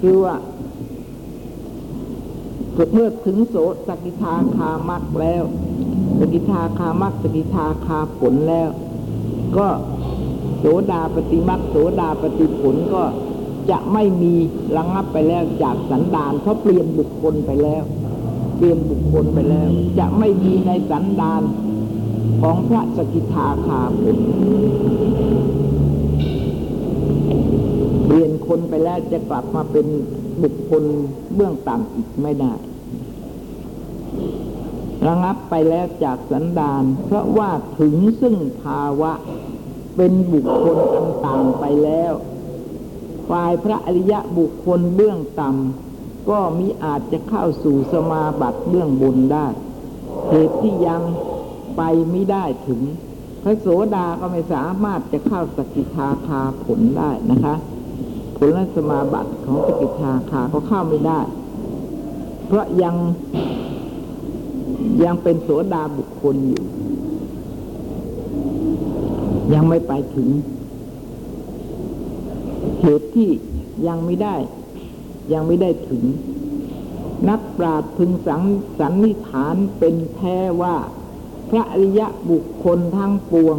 [0.00, 0.34] คือว่า
[2.92, 3.56] เมื่อถึงโส
[3.88, 5.42] สกิทาคามักแล้ว
[6.18, 8.68] สกิทาคามักสกิทาคาผลแล้ว
[9.56, 9.68] ก็
[10.58, 13.02] โสดาปฏิมักโสดาปฏิผลก็
[13.70, 14.34] จะไม่มี
[14.76, 17.82] ระงับไปแล้วจากสันดานเพราะเปลี่ยนบุคคลไปแล้ว
[18.56, 21.42] เปลี่ยนบุคคลไปแล้ว จะไม่มีในสันดาน
[22.40, 24.18] ของพระสกิทาคาผล
[28.04, 29.86] เปลี่ยนคนไปแล้วจะกลับมาเป็น
[30.42, 30.82] บุคคล
[31.34, 32.52] เบื้องต่ำอีกไม่ได้
[35.06, 39.12] ระงับไปแล้วจากสันดาน เพราะว่าถึงซึ่งภาวะ
[39.96, 42.12] เป็นบุคคลอันต่างไปแล้ว
[43.30, 49.46] ฝ่ายพระอริยะบุคคลเบื้องต่ำก็มิอาจจะเข้าสู่สมาบัติเบื้องบนได้
[50.30, 51.02] เหตุที่ยัง
[51.76, 52.80] ไปไม่ได้ถึง
[53.42, 57.54] พระโสดาก็ไม่สามารถจะเข้าสกิทาคาผลได้นะคะ
[58.36, 61.20] ผลและสมาบัติของสกิทาคาก็เข้าไม่ได้
[62.46, 62.94] เพราะยัง
[65.04, 66.64] ยังเป็นโสดาบุคคลอยู่
[69.54, 70.28] ยังไม่ไปถึง
[72.82, 73.30] เหตุที่
[73.86, 74.36] ยังไม่ได้
[75.32, 76.02] ยังไม่ได้ถึง
[77.28, 78.42] นักปราชญ์พึงสัง
[78.78, 80.76] สันนิฐานเป็นแท้ว่า
[81.50, 83.56] พระอริยะบุคคลทั้งปวง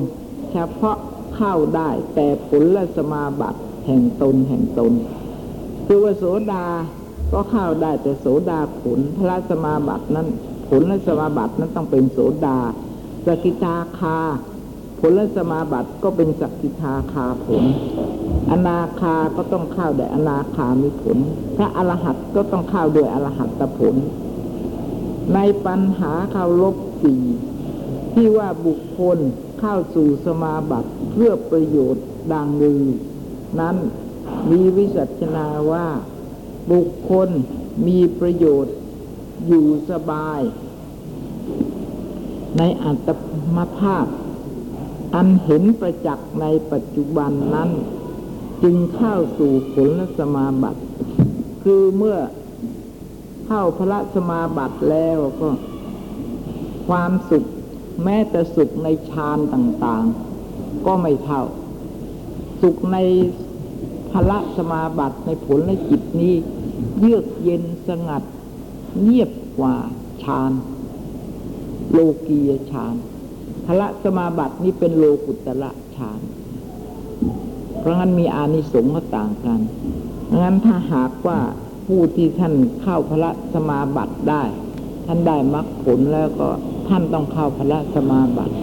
[0.51, 0.97] เฉพาะ
[1.35, 4.91] เข้าได้แต่ผลและสมาบัติแห่งตนแห่งตน
[5.85, 6.65] คือว่าโสดา
[7.33, 10.27] ก็เข้าได้แต่โสดาผลพระสมาบัตินั้น
[10.69, 12.59] ผลและสมาบัตินั้นต้องเป็นโสดา
[13.25, 14.17] สกิทาคา
[14.99, 17.63] ผลและสมาบัติก็เป็นสกิทาคาผล
[18.51, 21.17] อนาคาก็ต้องเข้าด้วยอนาคามีผล
[21.57, 23.95] พระอรหัตก็ต้องเข้าด้วยอรหัตผล
[25.33, 27.21] ในปัญหาเข้าลบสี่
[28.19, 29.17] ที่ว่าบุคคล
[29.59, 32.83] เข้าสู่สมาบัติเพื่อประโยชน์ดังลือ
[33.59, 33.75] นั้น
[34.51, 35.87] มีวิสัชนาว่า
[36.71, 37.29] บุคคล
[37.87, 38.75] มีประโยชน์
[39.47, 40.41] อยู่สบาย
[42.57, 43.09] ในอัต
[43.57, 44.05] มภาพ
[45.15, 47.69] อันเห็นประจักษ์ในปัจจุบันนั้น
[48.63, 50.81] จึงเข้าสู่ผลสมาบัติ
[51.63, 52.17] คือเมื่อ
[53.47, 55.49] เข้าพระสมาบัติแล้วก็
[56.87, 57.45] ความสุข
[58.03, 61.43] แม้แต่สุขในฌานต่างๆ ก็ไม่เท่า
[62.61, 62.97] สุขใน
[64.11, 66.33] พละสมาบัติในผลและจิตนี้
[66.99, 68.23] เยือกเย็นสงัด
[69.01, 69.75] เงียบกว่า
[70.23, 70.51] ฌาน
[71.91, 72.95] โลกียฌาน
[73.65, 76.19] พละสมาบัตินี้เป็นโลกุตระฌาน
[77.79, 79.59] เพราะงั้นมีอานิสงส์ต่างกัน
[80.25, 81.39] เพราะงั้นถ้าหากว่า
[81.87, 84.43] ผู้ที่ท่านเข้าพระสมาบัติได้
[85.05, 86.49] ท่านได้มรรคผลแล้วก็
[86.89, 88.55] ท่านต้องเข้าพระสมาบัติ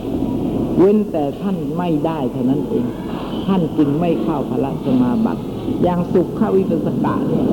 [0.78, 2.84] เว้นแต่ท่านไม่ได้เท่านั้นเอง
[3.46, 5.42] ท่านจึงไม่เข้าพระสมาบัติ
[5.82, 7.46] อย่างสุขเข้าวิปัสสกะเนี่ย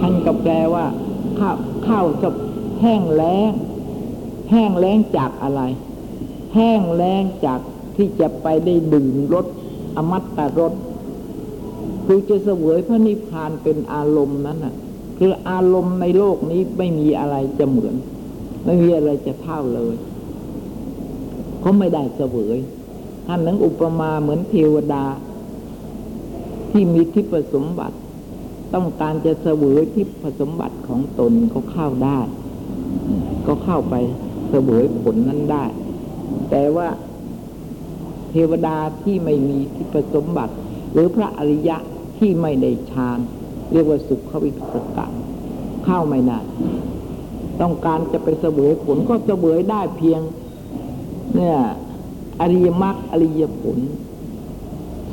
[0.00, 0.84] ท่านก็แปลว่า
[1.38, 2.28] ข้าวข้าวจะ
[2.80, 3.50] แห้งแล้ง
[4.50, 5.62] แห้งแล้งจากอะไร
[6.54, 7.60] แห้งแล้งจาก
[7.96, 9.46] ที่จะไปได้ดื่มรส
[9.96, 10.72] อมัตตรส
[12.06, 14.74] คือจะเสวยพระนิพพานเป็นอารมณ์นั้นน่ะ
[15.18, 17.94] คืออารมณ์ในโลกนี้ไม่มีอะไรจะเหมือน
[18.64, 19.94] ไม่มีอะไรจะเท่าเลย
[21.60, 22.58] เขาไม่ได้เสวย
[23.26, 25.04] ท่านนั้นอุปมาเหมือนเทวดา
[26.70, 27.96] ที่มีทิพสมบัติ
[28.74, 32.18] ต้องการจะเสวยทิพสมบัติของตนเขาเข้าได้
[33.46, 33.94] ก็เข้าไป
[34.50, 35.64] เสวยผลนั้นได้
[36.50, 36.88] แต่ว่า
[38.30, 40.54] เทวดาที่ไม่มีทิพสมบัติ
[40.92, 41.76] หรือพระอริยะ
[42.18, 43.18] ที่ไม่ได้ฌาน
[43.72, 45.06] เรียกว่าสุขวิปัสสกะ
[45.84, 46.38] เข้าไม่ได้
[47.60, 50.20] ต้องการจะไปเสวยผลก็เสวยได้เพียง
[51.36, 51.58] เนี่ย
[52.40, 53.78] อริยมรรคอริยผล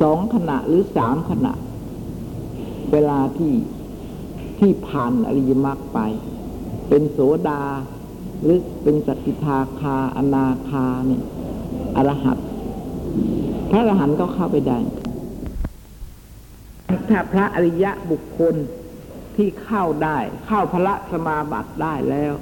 [0.00, 1.52] สองขณะหรือสามขณะ
[2.92, 3.52] เวลาที่
[4.58, 5.98] ที่ผ่านอริยมรรคไป
[6.88, 7.18] เป็นโส
[7.48, 7.62] ดา
[8.42, 11.22] หรือเป็นสกิทาคาอนาคาเนี่ย
[11.96, 12.38] อรหัต
[13.70, 14.78] พระอรหันต์ก็เข้าไปได้
[17.10, 18.54] ถ้าพระอริยะบุคคล
[19.36, 22.32] ที่เข้าได้ เข้าพระสมาบัติได้แล้ว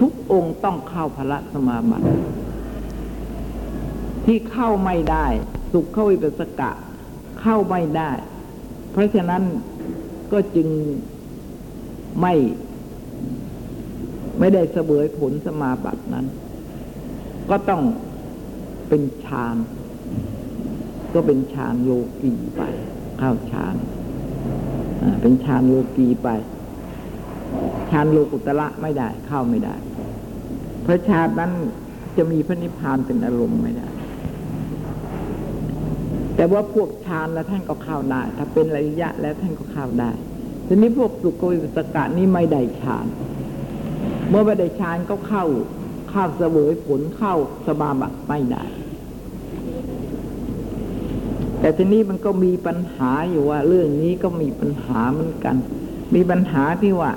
[0.00, 2.06] ทุกองค์ต้องเข้าพระสมาบัติ
[4.26, 5.26] ที่เข้าไม่ได้
[5.72, 6.70] สุขเข้าวิปัสสกะ
[7.40, 8.10] เข้าไม่ได้
[8.92, 9.42] เพราะฉะนั้น
[10.32, 10.68] ก็จึง
[12.20, 12.34] ไม่
[14.38, 16.26] ไม่ได้เสวยผลสมาบัตินั้น
[17.50, 17.82] ก็ต้อง
[18.88, 19.56] เป็นฌาน
[21.14, 21.90] ก็เป็นฌานโย
[22.20, 22.62] กีไป
[23.18, 23.74] เข้าฌาน
[25.20, 26.28] เป็นฌานโยกีไป
[27.90, 29.74] ฌานโลกุตระไม่ได้เข้าไม่ได้
[30.82, 31.52] เพราะฌานนั้น
[32.16, 33.88] จะมีพระนิพพานเป็นอารมณ์ไม่ได้
[36.36, 40.10] แต่ว่าพวกฌานแล้วท่านก็เข้าได้ ถ้าเป็นระยะแล้วท่านก็เข้าได้
[40.66, 43.06] ทีนี้พวกสุขวิปัสสกะนี่ไม่ได้ฌาน
[44.28, 45.44] เมื่อไม่ได้ฌานก็เข้า
[46.10, 47.34] เข้าเสวยผลเข้า
[47.66, 48.64] สมาบัติไม่ได้
[51.66, 55.56] แต่ทีนี้มันก็มีปัญหาอยู่ว่า เรื่องนี้ก็มีปัญหาเหมือนกัน
[56.14, 57.10] มีปัญหาที่ว่า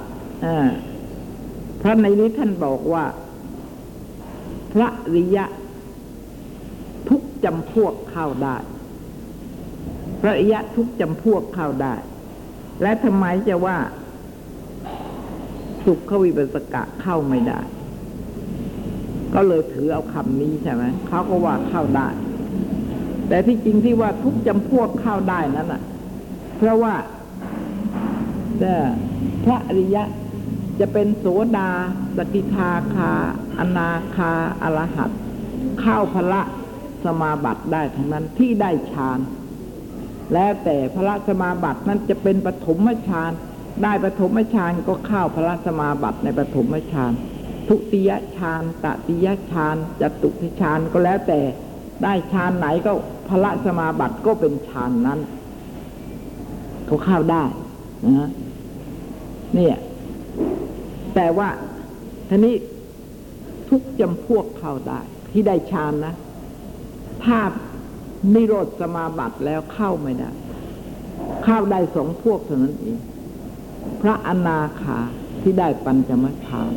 [1.82, 3.06] พระในนี้ท่านบอกว่า
[4.74, 5.46] พระริยะ
[7.10, 8.58] ทุกจำพวกเข้าได้
[10.22, 11.94] พระริยะทุกจำพวกเข้าได้
[12.82, 13.78] และทำไมจะว่า
[15.86, 17.60] สุขวิปัสสกะเข้าไม่ได้
[19.34, 22.10] ก็เลยถือเอาคำนี้ใช่ไหมเขาก็ว่าเข้าได้
[23.30, 25.82] แต่ที่จริงที่ว่าทุกจำพวกเข้าได้นั้นอะ
[26.58, 26.94] เพราะว่า
[29.44, 30.04] พระอริยะ
[30.80, 31.26] จะเป็นโส
[31.58, 31.70] ดา
[32.18, 33.12] สกิทาคา
[33.60, 34.32] อนาคา
[34.64, 35.10] อรหัต
[35.82, 36.42] เข้าพระ
[37.06, 39.20] สมาบัติได้ทั้งนั้นที่ได้ฌาน
[40.34, 43.32] แล้วแต่พระสมาบัตินั้นจะเป็นปฐมฌาน
[43.84, 47.12] ได้ปฐมฌานก็เข้าพระสมาบัติในปฐมฌาน
[47.68, 51.42] ทุติยฌานตติยฌานจตุติฌานก็แล้วแต่
[52.04, 52.92] ได้ฌานไหนก็
[53.28, 55.20] พระสมาบัติก็เป็นฌานนั้น
[56.86, 57.44] เขาเข้าได้
[58.20, 58.30] นะ
[59.56, 59.78] เนี่ย
[61.16, 61.50] แต่ว่า
[62.30, 62.56] ทีนี้
[63.70, 65.00] ทุกจำพวกเข้าได้
[65.32, 66.14] ที่ได้ฌานนะ
[67.24, 67.40] ถ้า
[68.34, 70.30] นิโรธสมาบัติแล้วเข้าไม่ได้
[71.44, 72.98] เข้าได้สองพวกเท่านั้นเอง
[74.02, 75.00] พระอนาคา
[75.42, 76.72] ที่ได้ปัญจมฌาน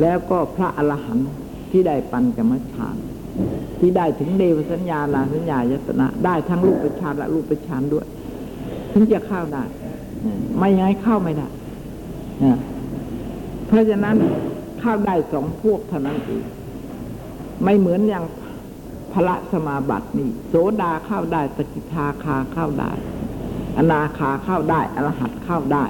[0.00, 1.30] แล้วก็พระอรหันต์
[1.70, 2.96] ที่ได้ปัญจมฌาน
[3.78, 8.06] ที่ได้ถึงเดวสัญญาลาสัญญายตนะ ได้ทั้งรูปฌานและรูปฌานด้วย
[8.92, 9.64] ถึงจะเข้าได้
[10.58, 11.48] ไม่งั้นเข้าไม่ได้
[13.66, 14.16] เพราะฉะนั้น
[14.80, 16.42] เข้าได้สองพวกเท่านั้นเอง
[17.64, 18.24] ไม่เหมือนอย่าง
[19.12, 22.92] พระสมาบัตินี่โสดาเข้าได้สกิทาคาเข้าได้
[23.78, 25.84] อนาคาเข้าได้อรหัตเข้าได้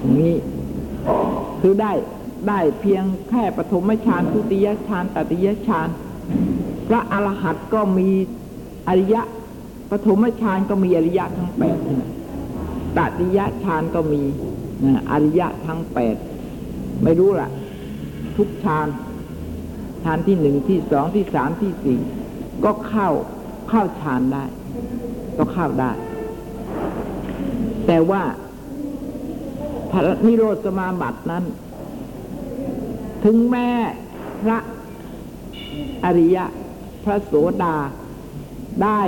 [0.00, 0.36] ตรงนี้
[1.60, 1.92] คือได้
[2.48, 5.88] ได้เพียงแค่ปฐมฌานทุติยฌานตติยฌาน
[6.88, 8.08] พระอรหัตก็มี
[8.88, 9.22] อริยะ
[9.90, 11.78] ปฐมฌานก็มีอริยะทั้งแปด
[12.96, 14.22] ตติยะฌานก็มี
[15.10, 16.16] อริยะทั้งแปด
[17.04, 17.50] ไม่รู้ล่ะ
[18.36, 18.86] ทุกฌาน
[20.04, 21.98] ฌานที่หนึ่งที่สองที่สามที่สี่
[22.64, 23.08] ก็เข้า
[23.68, 24.44] เข้าฌานได้
[25.38, 25.92] ก็เข้าได้
[27.86, 28.22] แต่ว่า
[29.90, 31.44] พระนิโรธสมาบัตินั้น
[33.24, 33.68] ถึงแม้
[34.42, 34.58] พระ
[36.04, 36.44] อริยะ
[37.06, 37.76] พระโสดา
[38.82, 39.02] ได้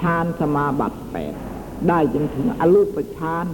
[0.00, 1.34] ฌานสมาบัติแปด
[1.88, 3.46] ได้จนถึงอรูปฌาน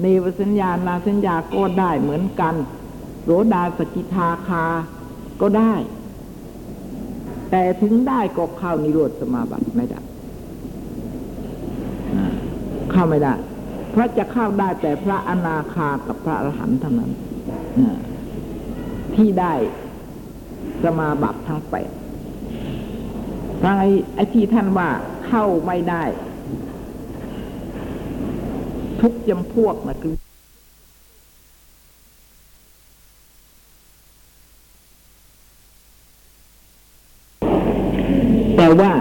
[0.00, 2.54] เนวสัญญานาสัญญาก็ได้เหมือนกัน
[3.22, 4.64] โสดาสกิทาคา
[5.40, 5.74] ก็ได้
[7.50, 10.00] แต่ถึงได้ก็เข้านิโรธสมาบัติไม่ได้
[12.90, 13.34] เข้าไม่ได้
[13.90, 17.10] เพราะจะเข้าได้แต่พระอนาคากับพระอรหันต์เท่านั้น
[19.14, 19.54] ที่ได้
[20.84, 21.90] สมาบัติทั้งแปด
[23.62, 24.88] ไอ้ไอ้ที่ท่านว่า
[25.26, 26.04] เข้าไม่ได้
[29.00, 30.14] ทุกจำพวกนะคือ
[38.56, 38.92] แต่ว่า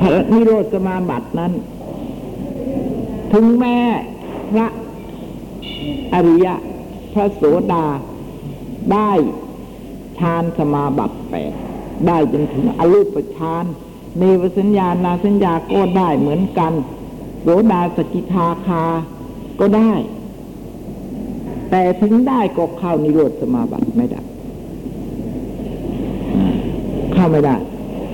[0.00, 1.52] พระนิโรธสมาบัตินั้น
[3.32, 3.78] ถึงแม้
[4.52, 4.66] พระ
[6.14, 6.54] อริยะ
[7.12, 7.86] พระโสดา
[8.92, 9.10] ได้
[10.18, 11.67] ฌานสมาบัติแปด
[12.06, 13.64] ได้จนถึงอรูปฌาน
[14.18, 16.72] เนวสัญญานาสัญญาก็ได้เหมือนกัน
[17.42, 18.82] โสดาสกิทาคา
[19.60, 19.92] ก็ได้
[21.70, 24.20] แต่ถึงได้ก็เข้านิโรธสมาบัติไม่ได้
[27.12, 27.56] เข้าไม่ได้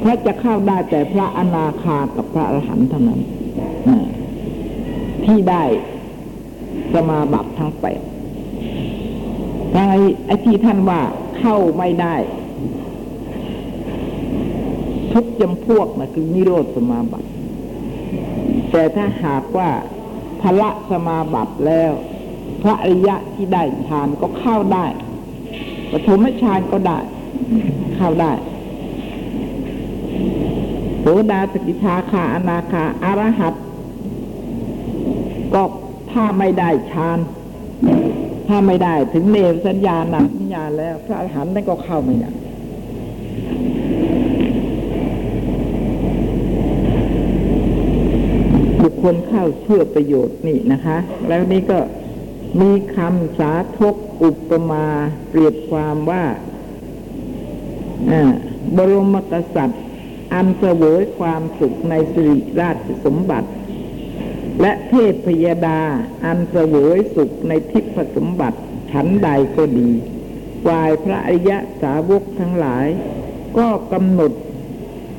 [0.02, 3.20] พระจะเข้าได้แต่พระอนาคากับพระอรหันต์เท่านั้น
[5.24, 5.64] ที่ได้
[6.94, 8.00] สมาบัติทั้งแปด
[9.72, 9.86] ไอ้
[10.26, 11.00] ไอ้ที่ท่านว่า
[11.38, 12.14] เข้าไม่ได้
[15.14, 17.28] ทุกจำพวกนะคือนิโรธสมาบัติ
[18.70, 19.70] แต่ถ้าหากว่า
[20.40, 21.92] พละสมาบัติแล้ว
[22.62, 24.86] พระอริยะที่ได้ฌานก็เข้าได้
[25.92, 26.98] ปฐมฌานก็ได้
[27.96, 28.32] เข้าได้
[31.00, 33.54] โสดาสกิทาคาอนาคาอารหัต
[35.54, 35.62] ก็
[36.12, 37.18] ถ้าไม่ได้ฌาน
[38.48, 42.30] ถ้าไม่ได้ถึงเนวสัญญาณสัญญาแล้ว พระอรหันต์นั่นก็เข้าไม่ได้
[48.80, 50.96] บุ คคลเข้าเชื่อประโยชน์นี่นะคะ
[51.28, 51.78] แล้วนี่ก็
[52.60, 54.86] มีคำสาธกอุปมา
[55.28, 56.24] เปรียบความว่า
[58.76, 59.82] บรมกษัตริย์
[60.34, 63.50] อันเสวยความสุขในสิริราชสมบัติ
[64.60, 65.80] และเทพพยดา
[66.24, 68.58] อันเสวยสุขในทิพสมบัติ
[68.92, 69.90] ฉันใดก็ดี
[70.66, 72.86] ฝ่ายพระอริยะสาวกทั้งหลาย
[73.58, 74.32] ก็กำหนด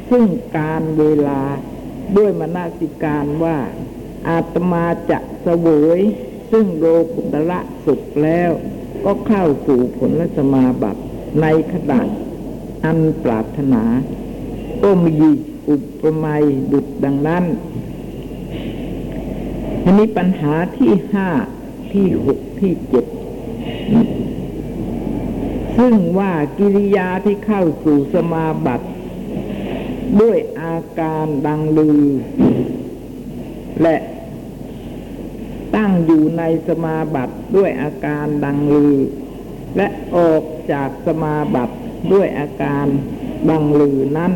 [0.09, 1.41] ซึ่งการเวลา
[2.17, 3.57] ด้วยมนสิการว่า
[4.29, 5.67] อาตมาจะเสว
[5.99, 6.01] ย
[6.51, 8.51] ซึ่งโลกุตระสุขแล้ว
[9.05, 11.01] ก็เข้าสู่ผลสมาบัติ
[11.41, 12.01] ในขณะ
[12.83, 13.83] อันปรารถนา
[14.83, 15.13] ก็มี
[15.69, 16.35] อุปมา
[16.71, 17.43] ดุดดังนั้น
[19.83, 21.29] อันนี้ปัญหาที่ห้า
[21.93, 23.05] ที่หกที่เจ็ด
[25.77, 28.87] ซึ่งว่ากิริยาที่เข้าสู่สมาบัติ
[30.21, 32.03] ด้วยอาการดังลือ
[33.81, 33.97] และ
[35.75, 38.95] ตั้งอยู่ในสมาบัติด้วยอาการดังลือ
[39.77, 41.75] และออกจากสมาบัติ
[42.13, 42.85] ด้วยอาการ
[43.49, 44.33] ดังลือนั้น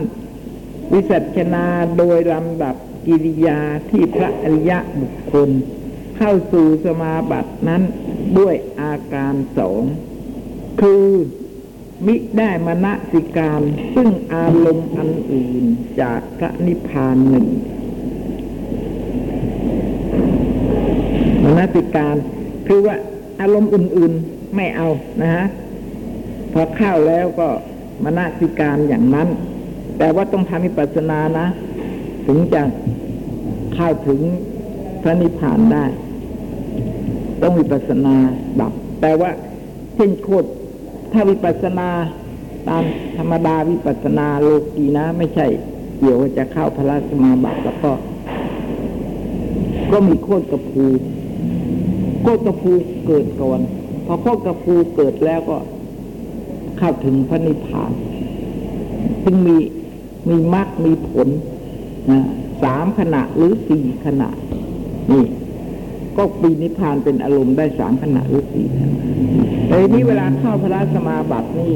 [0.94, 1.66] วิสัชนา
[1.98, 5.50] โดยลำดับกิริยาที่พระอริยะบุคคล
[6.18, 7.82] เข้าสู่สมาบัตินั้น
[8.40, 9.84] ด้วยอาการสอง
[10.82, 11.06] คือ
[12.06, 13.62] มิได้มณสิการ
[13.96, 15.64] ซึ่งอารมณ์อันอื่น
[16.02, 17.48] จากพระนิพพานหนึ่ง
[21.44, 22.16] มณสิการ
[22.68, 22.96] คือว่า
[23.42, 24.88] อารมณ์อื่นๆไม่เอา
[25.22, 25.46] นะฮะ
[26.54, 27.48] พอเข้าแล้วก็
[28.04, 29.28] มณสิการอย่างนั้น
[29.98, 31.48] แต่ว่าต้องทำวิปัสสนานะ
[32.28, 32.62] ถึงจะ
[33.76, 34.20] เข้าถึง
[35.02, 35.86] พระนิพพานได้
[37.42, 38.16] ต้องวิปัสสนา
[38.60, 39.32] ดับ แต่ว่า
[39.96, 40.48] เช่นโคตร
[41.12, 41.90] ถ้าวิปัสนา
[42.68, 42.84] ตาม
[43.18, 45.46] ธรรมดาวิปัสนาโลกีนะ ไม่ใช่
[45.98, 47.92] เกี่ยวจะเข้าพระสมาบัติแล้วก็
[49.92, 50.86] ก็มีโคตรกระพู
[52.22, 52.74] โคตรกระพู
[53.06, 53.60] เกิดก่อน
[54.06, 55.58] พอโคตรกระพูเกิดแล้วก็
[56.78, 57.92] เข้าถึงพระนิพพาน
[59.24, 59.58] จึงมี
[60.30, 61.28] มีมรรคมีผล
[62.12, 62.20] นะ
[62.64, 64.30] สามขณะหรือสี่ขณะ
[65.12, 65.26] นี่
[66.18, 69.00] ก็ปีนิพพานเป็นอารมณ์ได้สามขณะหรือสี่ขณะ
[69.70, 71.74] แต่นี้เวลาเข้าพระสมาบัตินี่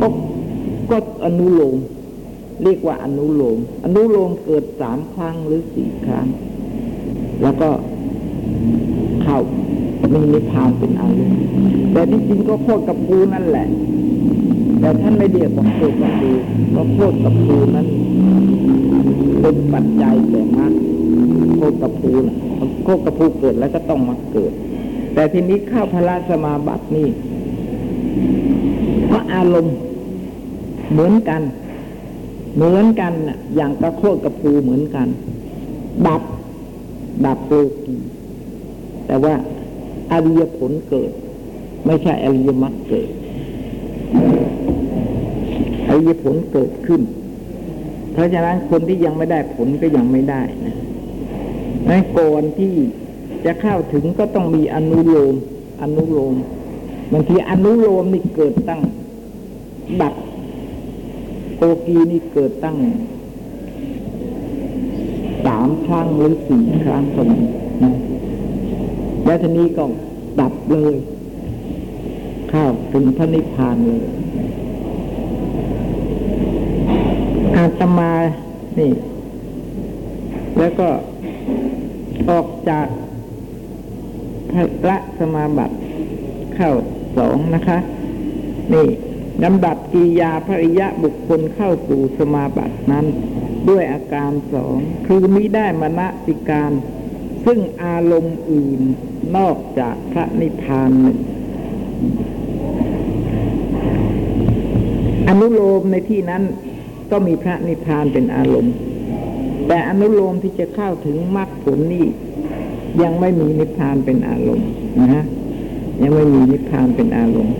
[0.00, 0.06] ก็
[0.90, 1.76] ก็อนุโลม
[2.62, 6.26] เรียกว่าอนุโลม อนุโลมเกิดสามครั้งหรือสี่ครั้ง
[7.42, 7.68] แล้วก็
[9.22, 9.38] เข้า
[10.12, 11.38] มีนิพพานเป็นอารมณ์
[11.92, 13.66] แต่ที่จริงก็โคตรกับปูนั่นแหละ
[14.80, 16.30] แต่ท่านไม่เรียกว่าโคตรกับปู
[16.70, 17.86] เพราะโคตรกับปูนั้น
[19.40, 20.72] เป็นปัจจัยแก่มรรค
[21.56, 22.36] โคตรกับปูนะ
[22.84, 24.52] โคตรกับปูเกิดแล้วก็ต้องมาเกิด
[25.14, 27.08] แต่ทีนี้เข้าพระสมาบัตินี่
[29.06, 29.76] เพราะอารมณ์
[30.92, 31.42] เหมือนกัน
[32.54, 35.08] เหมือนกันน่ะอย่างกระโคตกับปูเหมือนกัน
[36.06, 36.22] ดับ
[37.26, 37.54] ดับโล
[37.84, 37.96] กี
[39.06, 39.34] แต่ว่า
[40.12, 41.12] อริยผลเกิด
[41.86, 43.08] ไม่ใช่อริยมรรคเกิด
[45.88, 47.00] อริยผลเกิดขึ้น
[48.12, 50.42] เพราะฉะนั้นคนที่ยังไม่ได้ผลก็ยังไม่ได้
[51.90, 52.72] นะก่อนที่
[53.44, 55.34] จะเข้าถึงก็ต้องมีอนุโลม
[55.82, 56.34] อนุโลม
[57.12, 58.80] บางทีอนุโลมนี่เกิดตั้ง
[60.00, 60.14] ดับ
[61.56, 62.76] โกกีนี่เกิดตั้ง
[65.46, 67.40] สามครั้งหรือสี่ครั้งก็มี
[67.82, 67.92] นะ
[69.24, 69.84] แล้วทีนี้ก็
[70.40, 70.94] ดับเลย
[72.50, 74.02] เข้าถึงพระนิพพานเลย
[77.56, 78.12] อาตมา
[78.78, 78.92] นี่
[80.58, 80.88] แล้วก็
[82.30, 82.86] ออกจาก
[84.82, 85.76] พระสมาบัติ
[86.54, 86.70] เข้า
[87.18, 87.78] สองนะคะ
[88.72, 88.86] นี่
[89.44, 93.06] ลำดับกิริยาภริยะบุคคลเข้าสู่สมาบัตินั้น
[93.68, 94.76] ด้วยอาการสอง
[95.06, 96.72] คือมิได้มณสิการ
[97.44, 98.80] ซึ่งอารมณ์อื่น
[99.36, 101.18] นอกจากพระนิพพานหนึ่ง
[105.28, 106.42] อนุโลมในที่นั้น
[107.10, 108.74] ก็มีพระนิพพานเป็นอารมณ์
[109.68, 112.06] แต่อนุโลมที่จะเข้าถึงมรรคผลนี่
[113.02, 114.68] ยังไม่มีนิพพานเป็นอารมณ์
[115.00, 115.24] นะฮะ
[116.02, 117.56] ยังไม่มีนิพพานเป็นอารมณ์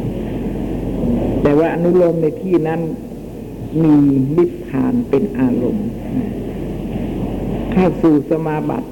[1.42, 2.80] แต่ว่าอนุโลมในที่นั้น
[3.82, 3.94] มี
[4.36, 5.86] นิพพานเป็นอารมณ์
[7.72, 8.88] เข้าสู่สมาบัติ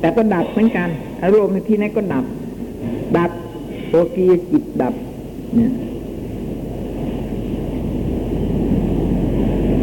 [0.00, 0.88] แต่ก็ดับเหมือนกัน
[1.22, 2.24] อารมณ์ในที่นั้นก็ดับ
[3.16, 3.30] ดับ
[3.88, 4.94] โอกีจิตดับ
[5.54, 5.70] เนี่ย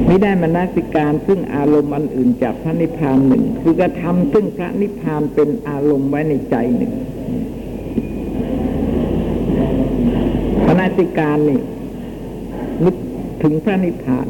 [0.09, 6.93] ไม่ได้มานาสิการซึ่งอารมณ์อันอื่นจากพระนิพพานหนึ่ง คือกระทำซึ่งพระนิพพานเป็นอารมณ์ไว้ในใจหนึ่ง
[10.63, 11.59] พระนาสิการนี่
[12.85, 12.95] นึก
[13.43, 14.27] ถึงพระนิพพาน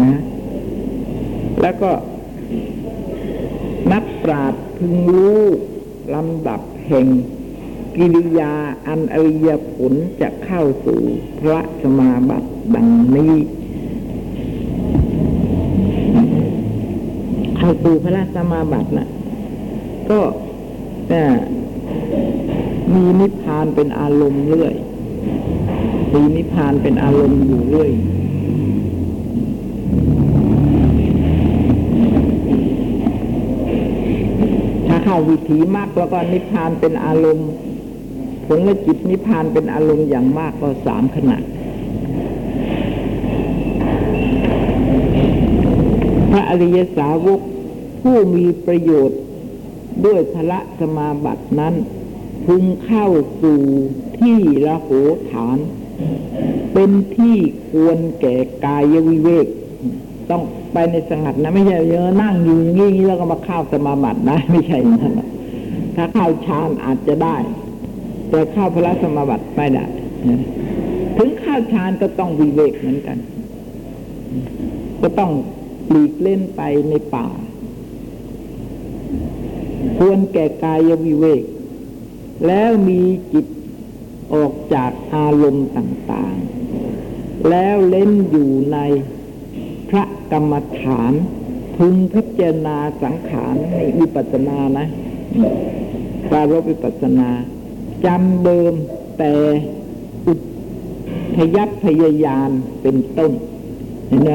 [0.00, 0.20] นะ
[1.62, 1.90] แล้วก็
[3.92, 5.42] นักปราชญ์พึงรู้
[6.14, 7.06] ลำดับแห่ง
[7.96, 8.52] กิริยา
[8.86, 11.00] อันอริยผลจะเข้าสู่
[11.40, 13.34] พระสมาบัติดังนี้
[17.70, 19.08] เข้าสู่พระสมาบัตินะ
[20.10, 20.20] ก็
[22.94, 24.74] มีนิพพานเป็นอารมณ์เรื่อย
[26.14, 27.90] มีนิพพานเป็นอารมณ์อยู่เรื่อย
[34.86, 37.48] ถ้าเข้าวิถีมากแล้วก็นิพพานเป็นอารมณ์
[38.46, 41.38] ผลและจิตนิพพานเป็นอารมณ์อย่างมากก็สามขณะ
[46.30, 47.40] พระอริยสาวก
[48.02, 49.20] ผู้มีประโยชน์
[50.06, 51.74] ด้วยพระสมาบัตินั้น
[52.46, 53.06] พึงเข้า
[53.42, 53.60] สู่
[54.18, 54.90] ที่ละโห
[55.30, 55.58] ฐาน
[56.74, 57.36] เป็นที่
[57.70, 59.46] ควรแก่กายวิเวก
[60.30, 60.42] ต้อง
[60.72, 65.28] ไปในสงัดนะ ไม่ใช่เยอะนั่งอยู่งี้แล้วก็มาเข้าสมาบัติได้ไม่ใช่อย่านั้นหรอก
[65.96, 67.36] ถ้าเข้าฌานอาจจะได้
[68.30, 69.84] แต่เข้าพระสมาบัติไม่ได้
[71.16, 73.18] ถึงเข้าฌานก็ต้องวิเวกเหมือนกัน
[75.02, 75.30] ก็ต้อง
[75.88, 77.26] หลีกเล่นไปในป่า
[79.98, 81.42] ควรแก่กายวิเวก
[82.46, 83.00] แล้วมี
[83.32, 83.46] จิต
[84.34, 88.78] ออกจากอารมณ์ต่างๆ แล้วเล่นอยู่ใน
[89.88, 91.12] พระกรรมฐาน
[91.76, 94.86] พึงพิจารณาสังขารในวิปัสสนานะ
[96.30, 97.28] ปารบวิปัสสนา
[98.06, 98.74] จำเดิม
[99.18, 99.32] แต่
[100.26, 100.34] อุ
[101.36, 102.50] ทยัพยายาน
[102.82, 103.32] เป็นต้น
[104.08, 104.32] เห็นไหม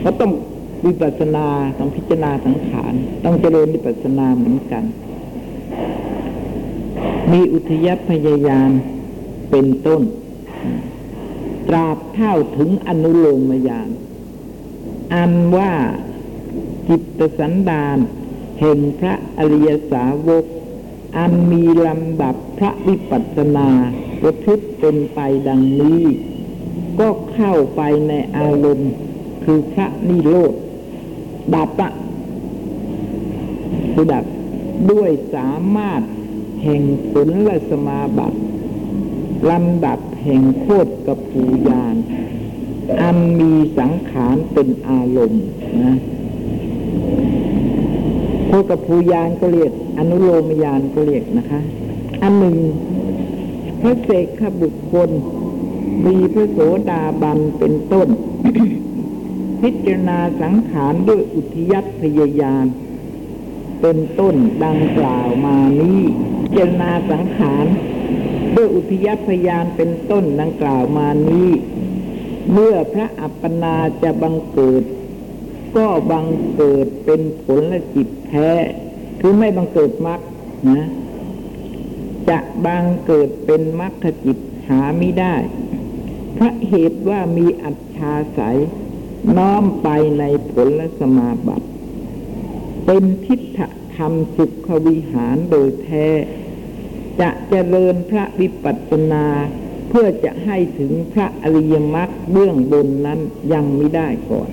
[0.00, 0.32] เขาต้อง
[0.84, 1.46] วิปัสสนา
[1.78, 2.92] ต้องพิจารณาสังขาร
[3.24, 4.84] ต้องเจริญวิปัสสนาเหมือนกัน
[7.32, 8.70] มีอุทยพยายาน
[9.50, 10.02] เป็นต้น
[11.68, 13.90] ตราบเท่าถึงอนุโลมยาน
[15.14, 15.72] อันว่า
[16.88, 17.98] จิตสันดาน
[18.60, 20.44] แห่งพระอริยสาวก
[21.18, 23.68] อันมีลำดับพระวิปัสสนา
[24.22, 26.02] ประพฤติเป็นไปดังนี้
[26.98, 28.92] ก็เข้าไปในอารมณ์
[29.44, 30.54] คือพระนิโรธ
[31.54, 31.92] ดับอะ
[33.92, 34.24] คือดับ
[34.90, 36.02] ด้วยสามารถ
[36.62, 38.38] แห่งผลและสมาบัติ
[39.50, 41.96] ลำดับแห่งโคตรกับปูยาน
[43.00, 45.44] อันมีสังขารเป็นอารมณ์
[45.84, 45.96] นะ
[48.46, 51.60] โพกภูยานก็เรียก อนุโลมยานก็เรียกนะคะ
[52.22, 52.56] อันหนึ่ง
[53.80, 55.10] พระเสกขบุคคล
[56.06, 56.58] มีพระโส
[56.90, 58.08] ดาบันเป็นต้น
[59.62, 62.66] พิจารณาสังขารด้วยอุทยัตพยายาน
[63.80, 64.34] เป็นต้น
[64.64, 66.00] ดังกล่าวมานี้
[66.42, 67.66] พิจารณาสังขาร
[68.56, 71.48] ด้วยอุทยัตพยานเป็นต้นดังกล่าวมานี้
[72.52, 74.82] เมื่อพระอัปปนาจะบังเกิด
[75.76, 78.50] ก็บังเกิดเป็นผลและจิตแท้
[79.20, 80.20] คือไม่บังเกิดมรรค
[80.68, 80.80] นะ
[82.28, 84.38] จะบังเกิดเป็นมรรคจิต
[84.68, 85.34] หาไม่ได้
[86.34, 88.58] เพราะเหตุว่ามีอัจฉาสาย
[89.36, 91.66] น้อมไปในผลและสมาบัติ
[92.86, 93.60] เป็นทิฏฐ
[93.96, 96.06] ธรรมสุขวิหารโดยแท้
[97.20, 99.26] จะเจริญพระวิปัสสนา
[99.88, 103.20] เพื่อจะให้ถึงพระอริยมรรคเบื้องบนนั้น
[103.52, 104.50] ยังไม่ได้ก่อน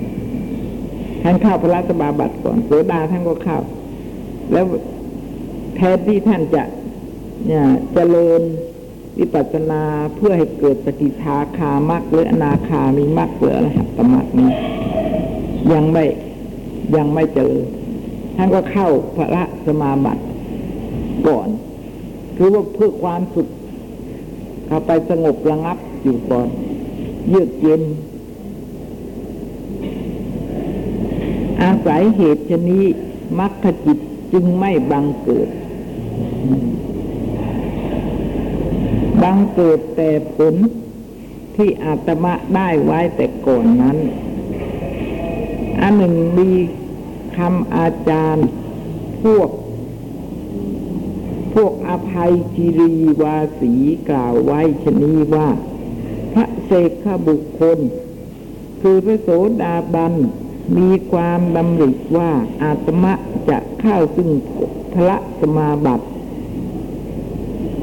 [1.22, 3.58] ท่านเข้าพระสมาบัติก่อนโสดาท่านก็เข้า
[4.52, 4.66] แล้ว
[5.76, 6.62] แทนที่ท่านจะ
[7.46, 7.64] เนี่ย
[7.94, 8.42] เจริญ
[9.18, 9.82] วิปัสสนา
[10.16, 14.50] เพื่อให้เกิดสกิทาคามรรคหรืออนาคามีมรรคหรืออรหัตมรรคนี้
[15.72, 16.04] ยังไม่
[16.96, 17.52] ยังไม่เจอ
[18.36, 20.22] ท่านก็เข้าพระสมาบัติ
[21.28, 21.48] ก่อน
[22.36, 23.48] คือว่าเพื่อความสุข
[24.66, 26.48] เข้าไปสงบระงับอยู่ก่อน
[27.28, 27.82] เยือกเย็น
[31.62, 32.84] อาศัยเหตุชนี้
[33.38, 33.98] มรรคจิต
[34.32, 35.48] จึงไม่บังเกิด
[39.26, 40.54] บังเกิดแต่ผล
[41.56, 43.96] ที่อาตมะได้ไว้แต่ก่อนนั้น
[45.80, 46.50] อันหนึ่งมี
[47.36, 48.48] คำอาจารย์
[49.24, 49.50] พวก
[51.54, 53.72] พวกอภัยจิรีวาสี
[54.08, 55.48] กล่าวไว้ชนีว่า
[56.34, 57.78] พระเสกขบุคคล
[58.80, 59.28] คือพระโส
[59.62, 60.14] ดาบัน
[60.76, 62.30] มีความดำริว่า
[62.62, 63.12] อาตมะ
[63.48, 64.30] จะเข้าซึ่ง
[64.94, 66.06] พระสมาบัติ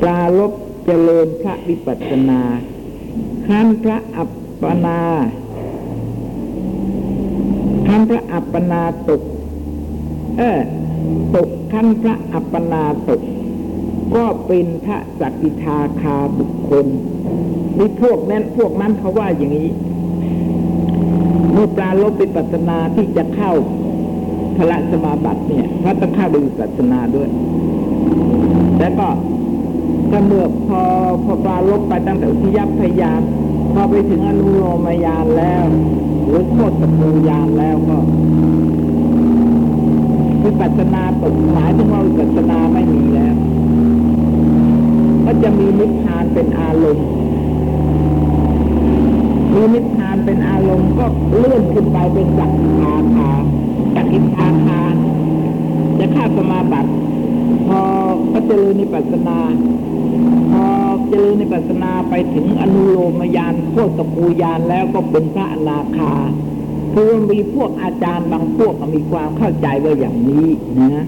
[0.01, 0.53] ปรารบ
[0.85, 2.41] เจริญพระวิปัสสนา
[3.47, 4.29] ขั้นพระอัป
[4.61, 5.01] ปนา
[7.87, 9.21] ขั้นพระอัปปนาตก
[10.37, 10.59] เออ
[11.35, 13.21] ตกขั้นพระอัปปนาตก
[14.15, 16.85] ก็เป็นพระสักกิทาคาบุคคล
[17.77, 19.69] นี่พวกนั้นพวกนั้นเขาว่าอย่างนี้
[21.51, 23.51] เมื่อปลาลบวิปัสสนาที่จะเข้า
[24.57, 27.29] พระสมาบัติเนี่ยพระต้องเข้าดยวิปัสสนาด้วย
[28.79, 29.07] แล้วก็
[30.15, 30.81] ถ้าเมื่อพอ
[31.25, 33.21] พอปลาลบไปตั้งแต่อุทยัพพยาน
[33.73, 35.63] พอไปถึงอนุโลมยานแล้ว
[36.27, 37.97] หรือโคตรปูยานแล้วก็
[40.43, 43.35] วิปัสสนาตกหมายถึงว่าวิปัสสนาไม่มีแล้ว
[45.25, 47.07] ก็จะมีนิพพานเป็นอารมณ์
[49.53, 51.05] มีนิพพานเป็นอารมณ์ก็
[51.37, 53.31] เลื่อนขึ้นไปเป็นจักรคาคา
[53.95, 54.81] จักริคาคา
[55.99, 56.91] จะข้าสมาบัติ
[57.67, 57.81] พอ
[58.31, 59.39] ก็เจริญนิปัสสนา
[60.51, 60.65] พอ
[61.07, 66.13] เจริญในปัสนาไปถึงอนุโลมยานพวกตะปูยานแล้วก็เป็นพระอนาคา
[66.93, 70.47] คือมีพวกอาจารย์บางพวกมีความเข้าใจว่าอย่างนี้
[70.81, 71.05] นะ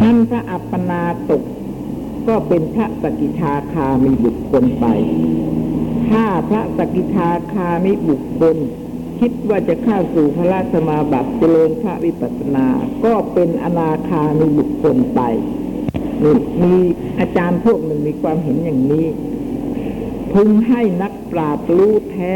[0.00, 1.42] ท่านพระอัปปนาตก
[2.28, 4.86] ก็เป็นพระสกิทาคามีบุคคลไป
[6.10, 8.56] ถ้าพระสกิทาคามิบุคคล
[9.20, 12.66] คิดว่าจะเข้าสู่พระราชสมาบัติเจริญพระวิปัสสนา
[13.04, 15.20] ก็เป็นอนาคามีบุคคลไป
[16.22, 16.74] นี่มี
[17.20, 19.06] อาจารย์พวกหนึ่งมีความเห็นอย่างนี้
[20.32, 22.34] พึงให้นักปราชญ์รู้แท้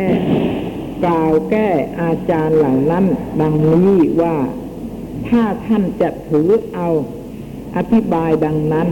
[1.05, 1.69] กล่าวแก้
[2.01, 3.05] อาจารย์เหล่านั้น
[3.41, 4.37] ดังนี้ว่า
[5.29, 6.89] ถ้าท่านจะถือเอา
[7.77, 8.89] อธิบายดังนั้น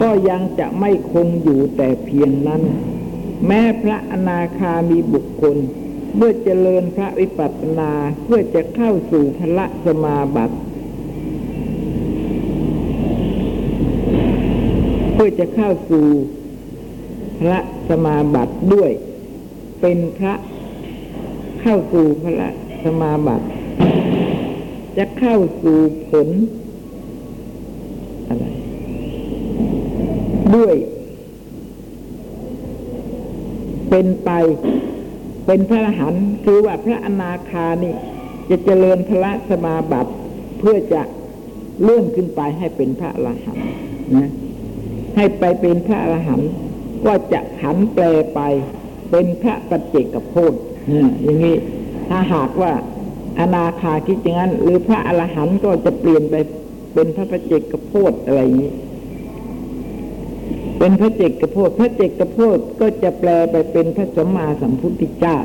[0.00, 2.62] ก็ยังจะไม่คงอยู่แต่เพียงนั้น
[3.46, 5.56] แม้พระอนาคามีบุคคล
[6.16, 7.92] เมื่อเจริญพระวิปัสสนา
[8.24, 10.56] เพื่อจะเข้าสู่พระสมาบัติ
[15.12, 16.06] เพื่อจะเข้าสู่
[17.40, 17.58] พระ
[17.88, 18.90] สมาบัติด้วย
[19.80, 20.34] เป็นพระ
[21.60, 22.48] เข้าสู่พระ
[22.84, 23.46] สมาบัติ
[24.96, 25.78] จะเข้าสู่
[26.10, 26.28] ผล
[28.28, 28.44] อะไร
[30.56, 30.76] ด้วย
[33.88, 34.30] เป็นไป
[35.46, 37.94] เป็นพระอรหันต์คือว่าพระอนาคานี่
[38.48, 40.12] จะเจริญพระสมาบัติ
[40.58, 41.02] เพื่อจะ
[41.82, 43.66] เลื่อนขึ้นไปให้เป็นพระอรหันต์
[44.16, 44.28] นะ
[45.16, 46.50] ให้ไปเป็นพระอรหันต์
[47.06, 48.40] ก็จะผันแปลไป
[49.10, 50.58] เป็นพระปัจเจกโพธิ
[51.22, 51.56] อย่างนี้
[52.08, 52.72] ถ้าหากว่า
[53.40, 56.34] อนาคาคิดอย่างนั้น หรือพระอรหันต์ก็จะเปลี่ยนไป
[56.94, 58.72] เป็นพระปัจเจกโพธิอะไรอย่างนี้
[60.78, 65.38] เป็นพระเจกโพธพระเจกโพธก็จะแปลไปเป็นพระสัมมาสัมพุทธเจ้า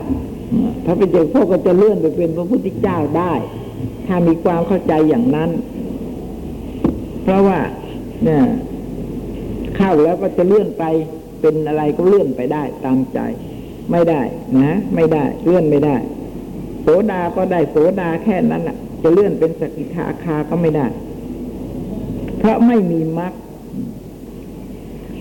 [0.85, 3.33] พระเป็นเจ้าพ่อก็จะเลื่อนไปเป็นพระพุทธเจ้าได้
[4.07, 5.49] ถ้ามีความเข้าใจอย่างนั้น
[7.23, 7.59] เพราะว่า
[8.23, 8.43] เนี่ย
[9.75, 10.83] เข้าแล้วก็จะเลื่อนไป
[11.41, 13.19] เป็นอะไรก็เลื่อนไปได้ตามใจ
[13.91, 14.21] ไม่ได้
[14.57, 15.95] นะ ไม่ได้เลื่อนไม่ได้
[16.81, 20.87] โสดาก็ได้โสดาแค่นั้นอะจะเลื่อนเป็นสกิทาคาก็ไม่ได้
[22.39, 23.33] เพราะไม่มีมรรค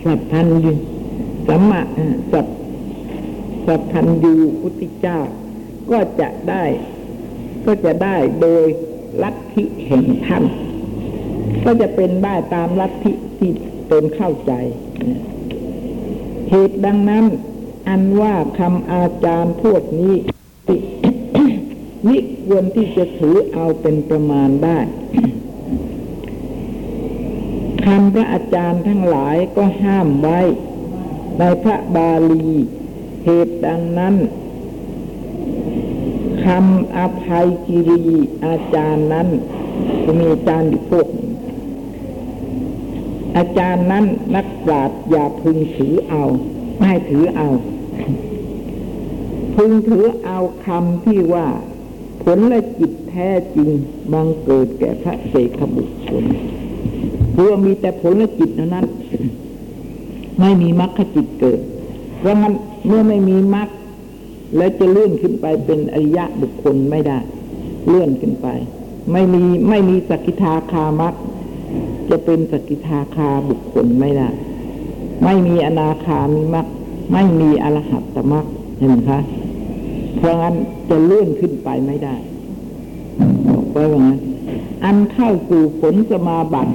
[0.05, 0.73] สัพพันยู
[1.47, 1.81] สัมมา
[2.31, 2.47] สัพ
[3.65, 5.19] สัพพันยูพุทธเจ้า
[5.91, 6.63] ก็จะได้
[7.65, 8.65] ก็จะได้โดย
[9.23, 10.43] ลัทธิแห่งท่าน
[11.65, 13.51] ก็จะเป็นได้ตามลัทธิที่
[13.91, 14.53] ตนเข้าใจ
[16.49, 17.25] เหตุดังนั้น
[17.87, 20.15] อันว่าคำอาจารย์พวกนี้
[22.07, 24.79] นิควรที่จะถือเอาเป็นประมาณได้
[27.89, 30.39] คำพระอาจารย์ทั้งหลายก็ห้ามไว้
[31.39, 32.47] ในพระบาลี
[33.23, 34.15] เหตุดังนั้น
[36.43, 39.27] คำอภัยกิรีอาจารย์นั้น
[40.03, 41.07] จะมีอาจารย์อยู่พวก
[43.37, 46.23] อาจารย์นั้นนักปราชญ์อย่าพึงถือเอา
[46.75, 47.49] ไม่ให้ถือเอา
[49.55, 51.47] พึงถือเอาคำที่ว่า
[52.23, 53.69] ผลและจิตแท้จริง
[54.13, 56.25] บังเกิดแก่พระเสกบุคคล
[57.41, 58.85] คือว่ามีแต่ผลและจิตเท่านั้น
[60.39, 61.59] ไม่มีมรรคจิตเกิด
[62.19, 62.53] เพราะมัน
[62.87, 63.69] เมื่อไม่มีมรรค
[64.57, 67.17] แล้วจะเลื่อนขึ้นไปเป็นอริยะบุคคลไม่ได้
[67.87, 68.47] เลื่อนขึ้นไป
[69.11, 71.13] ไม่มีไม่มีสกิทาคามรรค
[72.09, 74.29] จะเป็นสกิทาคาบุคคลไม่ได้
[75.23, 76.67] ไม่มีอนาคามีมรรค
[77.13, 78.45] ไม่มีอรหัตตมรรค
[78.77, 79.19] เห็นไหมคะ
[80.17, 80.55] เพราะงั้น
[80.89, 82.15] จะเลื่อนขึ้นไปไม่ได้
[83.47, 84.19] บอกไว้ว่างั้น
[84.85, 86.73] อันเข้าสู่ผลสมาบัติ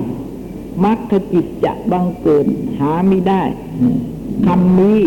[0.84, 2.46] มรรคจิตจะบังเกิด
[2.78, 3.42] หาไม่ได้
[4.46, 5.00] คำนี้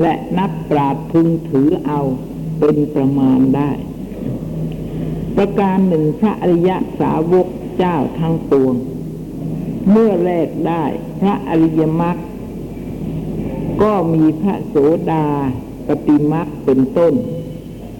[0.00, 2.00] และนักปราชญ์พึงถือเอา
[2.58, 3.70] เป็นประมาณได้
[5.36, 7.46] ประการหนึ่งพระอริยสาวก
[7.78, 8.74] เจ้าทั้งปวง
[9.90, 10.84] เมื่อแรกได้
[11.20, 12.16] พระอริยมรรค
[13.82, 14.76] ก็มีพระโส
[15.10, 15.26] ดา
[15.88, 17.14] ปฏิมรรคเป็นต้น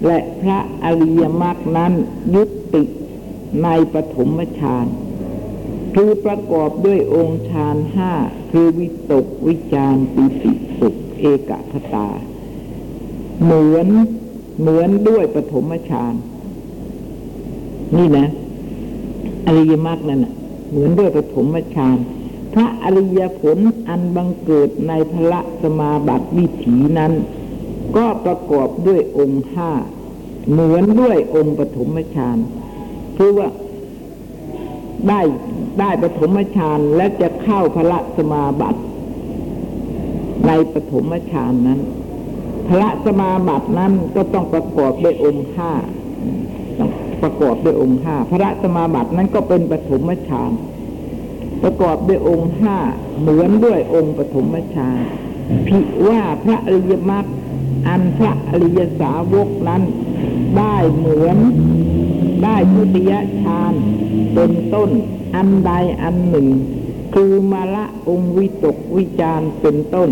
[0.05, 1.93] และพระอริยมรรคนั้น
[2.35, 2.43] ยุ
[2.73, 2.83] ติ
[3.63, 4.85] ในปฐมฌาน
[5.97, 8.11] คือประกอบด้วยองค์ฌานห้า
[8.51, 12.07] คือวิตกวิจารปิติสุขเอกคตา
[13.43, 13.87] เหมือน
[14.59, 16.13] เหมือนด้วยปฐมฌาน
[17.97, 18.27] นี่นะ
[19.47, 20.33] อริยมรรคนั่นนะ
[20.69, 21.97] เหมือนด้วยปฐมฌาน
[22.53, 27.13] พระอริยผลอันบังเกิดในพระสมาบัติวิถีนั้น
[27.95, 29.71] ก็ประกอบด้วยองค์ห้า
[30.51, 32.37] เหมือนด้วยองค์ปฐมฌาน
[33.17, 33.49] คือว่า
[35.09, 35.21] ได้
[35.79, 38.81] ได้ปฐมฌานและจะเข้าพระสมาบัติ
[40.47, 41.79] ในปฐมฌานนั้น
[42.69, 45.71] พระสมาบัตินั้นก็ต้องประกอบด้วยองค์ห้า
[46.79, 46.89] ต้อง
[47.23, 50.51] ประกอบด้วยองค์ห้าพระสมาบัตินั้นก็เป็นปฐมฌาน
[51.63, 52.77] ประกอบด้วยองค์ห้า
[53.19, 54.97] เหมือนด้วยองค์ปฐมฌาน
[55.67, 57.25] พิว่าพระอริยมรรค
[57.87, 59.81] อันพระอริยสาวกนั้น
[60.57, 61.37] ได้เหมือน
[62.43, 63.73] ได้ทุติยฌาน
[64.35, 64.89] เป็นต้น
[65.35, 65.71] อันใด
[66.03, 66.47] อันหนึ่ง
[67.13, 70.09] คือมาละองค์วิตกวิจารเป็นต้น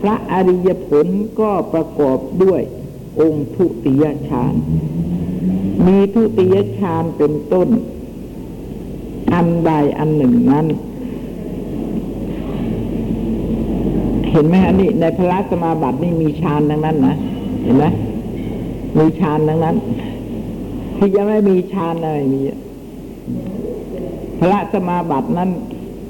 [0.00, 1.06] พระอริยผล
[1.40, 2.62] ก็ประกอบด้วย
[3.20, 4.54] องค์ทุติยฌาน
[5.86, 7.68] มีทุติยฌานเป็นต้น
[9.34, 10.66] อันใดอันหนึ่งนั้น
[14.30, 17.16] เห็นไหมฮะนี่ในพระสมาบัตินี่มีฌานดังนั้นนะ
[17.62, 17.84] เห็นไหม
[18.98, 19.76] มีฌานดังนั้น
[20.96, 22.40] ที่ยังไม่มีฌานอะไรมี
[24.40, 25.50] พระสมาบัตินั้น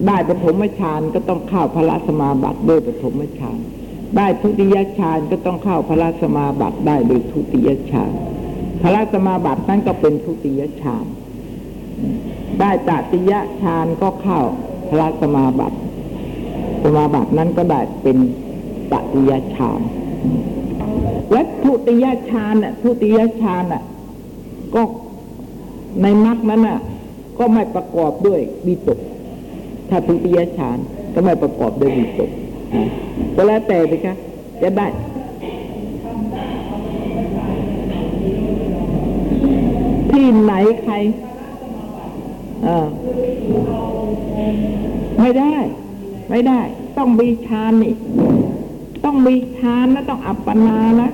[0.07, 3.59] ได้ปฐมฌานก็ต้องเข้าพระสมาบัติด้วยปฐมฌาน
[4.17, 8.12] ได้ทุติยฌานก็ต้องเข้าพระสมาบัติได้โดยทุติยฌาน
[8.83, 11.05] พระสมาบัตินั้นก็เป็นทุติยฌาน
[12.61, 14.41] ได้ตติยฌานก็เข้า
[14.91, 15.79] พระสมาบัติ
[16.83, 18.17] สมาบัตินั้นก็ได้เป็น
[18.93, 19.81] ตติยฌาน
[21.33, 23.83] และทุติยฌานน่ะทุติยฌานน่ะ
[24.75, 24.83] ก็
[26.03, 26.81] ในมรรคนั้นน่ะ
[27.39, 28.99] ก็ไม่ประกอบด้วยวิตก
[29.89, 30.78] ถ้าทุติยฌาน
[31.14, 32.30] ก็ไม่ประกอบด้วยวิตก
[33.37, 34.14] ก็แล้วแต่ไปคะ
[34.62, 34.87] จะได้
[40.11, 40.95] ที่ไหนใคร
[42.66, 42.87] ออ
[45.20, 45.55] ไม่ได้
[46.30, 46.61] ไม่ได้
[46.97, 47.95] ต้องมีฌานนี่
[49.05, 51.11] ต้องมีฌานนะต้องอัปปนานะ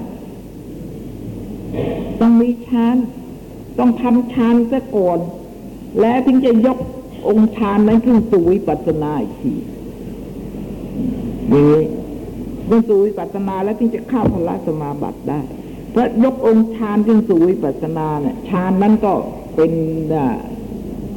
[2.20, 2.96] ต้องมีฌาน
[3.78, 5.18] ต้องทำฌานซะก่อน
[6.00, 6.78] แล้วถึงจะยก
[7.28, 9.54] องค์ฌานนั้นขึ้นสู่วิปัสสนาอีกที
[11.50, 11.84] อย่างนี้
[12.66, 15.40] เมื่อสู่วิปัสสนาแล้วถึงจะเข้าพละสมาบัติได้
[15.90, 19.12] เพราะยกองค์ฌานขึ้นสู่วิปัสสนาเนี่ยฌานนั้นก็
[19.56, 19.72] เป็น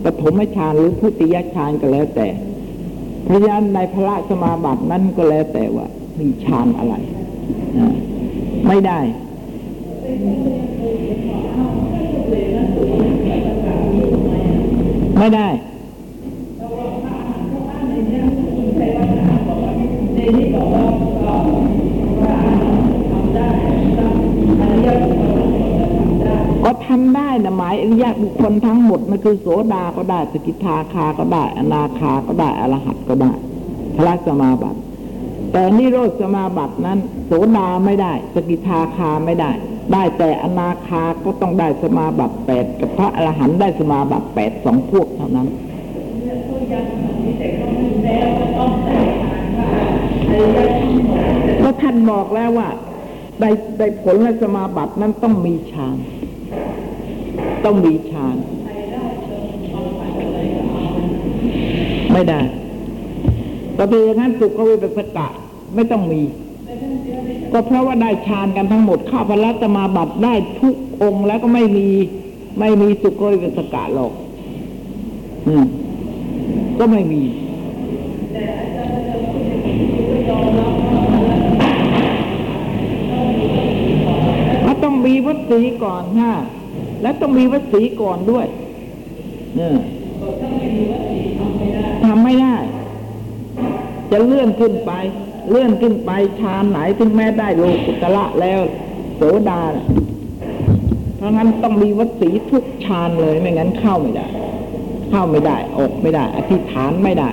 [0.03, 2.27] ปฐมฌานหรือพุติยฌานก็แล้วแต่
[3.27, 5.85] พรานในพระสมาบัตินั้นก็แล้วแต่ว่า
[6.19, 6.95] มีฌานอะไร
[8.67, 8.99] ไม่ได้
[15.19, 15.47] ไม่ได้
[26.63, 33.31] ก็ทำได้นะหมายอริยะบุคคลทั้งหมดมันคือโสดาก็ได้สกิทาคาก็ได้ อนาคาก็ได้อรหัตก็ได้
[33.97, 34.79] พระสมาบัติ
[35.51, 39.51] แต่นิโรธสมาบัตินั้น โสดาไม่ได้ สกิทาคาไม่ได้
[39.91, 45.47] ได้แต่อนาคาก็ต้องได้สมาบัติแปดกับพระอรหันต์ได้สมาบัติแปดสองพวกเท่านั้น
[51.63, 52.69] ก็ท่านบอกแล้วว่า
[53.39, 55.97] ได้ได้ผลและสมาบัตินั้นต้องมีฌาน
[57.65, 58.35] ต้องมีฌาน
[62.13, 62.41] ไม่ได้
[63.77, 65.27] ก็เป็นอย่างนั้นสุขเวิปัสกะ
[65.75, 66.21] ไม่ต้องมี
[67.53, 71.87] ก็เพราะว่าได้ฌานกันทั้งหมดข้าพระสมาบัติได้ทุกองค์แล้วก็ไม่มี
[72.59, 74.11] ไม่มีสุขวิสกะหรอก
[75.47, 75.65] อืม
[76.79, 77.21] ก็ไม่มี
[84.65, 86.33] ก็ต้องมีวัดสีก่อนฮะ
[87.01, 88.45] และต้องมีวัดสีก่อนด้วย
[89.55, 89.73] เนี่ย
[92.05, 92.55] ทำไม่ได้
[94.11, 94.91] จะเลื่อนขึ้นไป
[95.49, 98.59] เลื่อนขึ้นไปชานไหนถึงแม้ได้โลกุตละแล้ว
[99.15, 99.61] โสดา
[101.17, 104.27] เพราะงั้นต้องมีวัดสีทุกชานเลยไม่งั้นเข้าไม่ได้
[105.09, 107.29] เข้าไม่ได้ ออกไม่ได้ อธิษฐานไม่ได้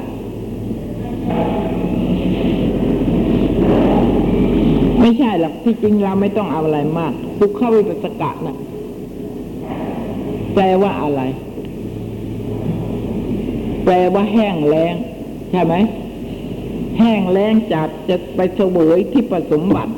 [5.00, 8.56] ไม่ใช่หรอกที่จริงเราไม่ต้องเอาอะไรมากสุขวิปัสสกะนะ
[10.54, 11.22] แปลว่าอะไร
[13.84, 14.94] แปลว่าแห้งแล้ง
[15.50, 15.74] ใช่ไหม
[16.98, 19.94] แห้งแล้งจากจะไปเสวยที่ผสมบัติ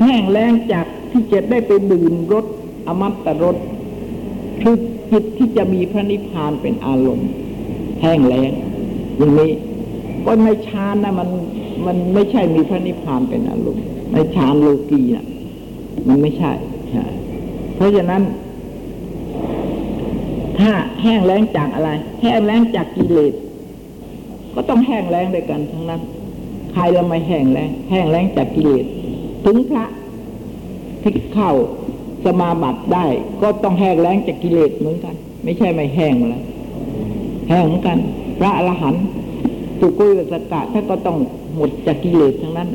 [0.00, 2.44] แห้งแล้งจากที่จะได้ไปดื่มรส
[2.86, 3.56] อมัตะรส
[4.62, 4.76] คือ
[5.10, 7.28] จิตที่จะมีพระนิพพานเป็นอารมณ์
[8.02, 8.50] แห้งแล้ง
[9.18, 9.52] อย่างนี้
[10.24, 11.28] ก็ในฌานนะมัน
[11.86, 15.26] มันไม่ใช่มีพระนิพพานเป็นอารมณ์ในฌานโลกีน่ะ
[16.08, 16.52] มันไม่ใช่
[16.90, 17.04] ใช่
[17.74, 18.22] เพราะฉะนั้น
[20.58, 20.72] ถ้า
[21.02, 21.90] แห้งแล้งจากอะไร
[22.22, 23.32] แห้งแล้งจากกิเลส
[24.56, 26.00] ก็ต้องแห้งแล้งด้วยกันทั้งนั้น
[26.72, 28.86] ใครเราไม่แห้งแล้งแห้งแล้งจากกิเลส
[29.44, 29.84] ถึงพระ
[31.02, 31.50] ที่เข้า
[32.24, 33.06] สมาบัติได้
[33.42, 36.42] ก็ต้องแห้งแล้งจากกิเลสเหมือนกัน ไม่ใช่ไม่แห้งแล้ว
[37.48, 37.98] แห้งเหมือนกัน
[38.38, 39.04] พระอรหันต์
[39.80, 41.16] สุกุยสกะท่านก็ต้อง
[41.56, 42.68] หมดจากกิเลสทั้งนั้น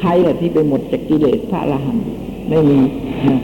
[0.00, 2.04] ใครละที่ไปหมดจากกิเลสพระอรหันต์
[2.48, 2.78] ไม่มี
[3.28, 3.40] นะ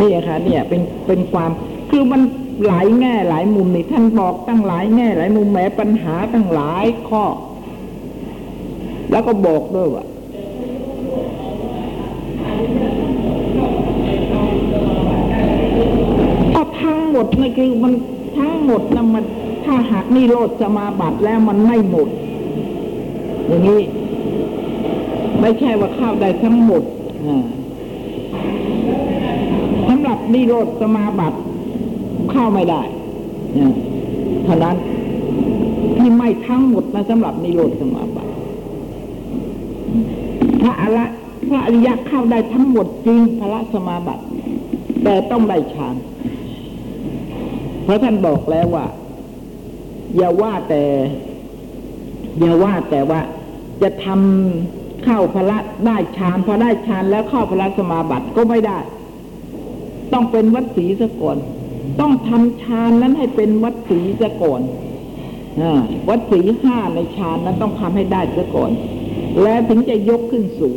[0.00, 1.50] นี่ค่ะเนี่ยเป็นเป็นความ
[1.90, 2.20] คือมัน
[2.66, 7.24] หลายแง่หลายมุมนี่ท่านบอกตั้งหลายแง่หลายมุมแม้ปัญหาตั้งหลายข้อ
[9.10, 10.04] แล้วก็บอกด้วยว่า
[16.54, 17.92] ก็ทั้งหมดนี่คือมัน
[18.38, 19.24] ทั้งหมดนะมัน
[19.64, 22.08] ถ้าหากนิโรธสมาบัติแล้วมันไม่หมด
[23.46, 23.80] อย่างนี้
[25.40, 26.82] ไม่ใช่ว่าเข้าได้ทั้งหมด
[27.26, 27.44] อ่า
[29.88, 31.38] สำหรับนิโรธสมาบัติ
[32.32, 32.82] เข้าไม่ได้
[34.44, 34.76] เท่านั้น
[35.96, 38.30] ที่ไม่ทั้งหมดนะสำหรับนิโรธสมาบัติ
[40.62, 41.04] พระอระ
[41.48, 44.24] พระอริยะเข้าได้ทั้งหมดจริงพระสมาบัติ
[45.04, 45.94] แต่ต้องได้ฌาน
[47.84, 48.86] เพราะท่านบอกแล้วว่า
[50.16, 50.82] อย่าว่าแต่
[52.40, 53.20] อย่าว่าแต่ว่า
[53.82, 58.78] จะทำเข้าพระได้ฌานพอได้ฌานแล้วเข้าพระสมาบัติก็ไม่ได้
[60.12, 61.38] ต้องเป็นวัดสีซะก่อน
[62.00, 64.60] ต้องทำฌานนั้นให้เป็นวัดสีซะก่อน
[65.60, 68.70] อ่าวัดสีห้าในฌานนั้นต้องทำให้ได้ซะก่อน
[69.42, 70.74] แล้วถึงจะยกขึ้นสู่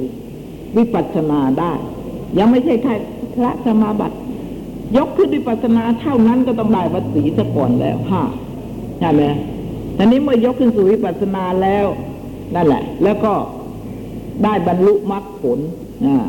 [0.78, 1.74] วิปัสสนาได้
[2.40, 2.94] ยังไม่ใช่แค่
[3.36, 4.18] พระสมาบัติ
[4.98, 8.24] ยกขึ้นวิปัสสนาเท่านั้นก็ต้องได้วัดสีซะก่อนแล้วห้า
[9.00, 9.24] ใช่ไหม
[9.98, 11.86] ทีนี้เมื่อยกขึ้นสู่วิปัสสนาแล้ว
[12.56, 13.34] นั่นแหละ แล้วก็
[14.44, 15.60] ได้บรรลุมรรคผล
[16.06, 16.26] อ่า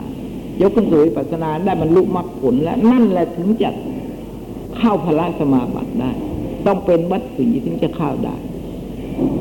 [0.63, 3.71] ยกขึ้นสู่วิปัสสนาได้บรรลุมรรคผลแล้วนั่นแหละถึงจะ
[4.79, 6.11] เข้าพระสมาบัติได้
[6.67, 8.37] ต้องเป็นวัดสีถึงจะเข้าได้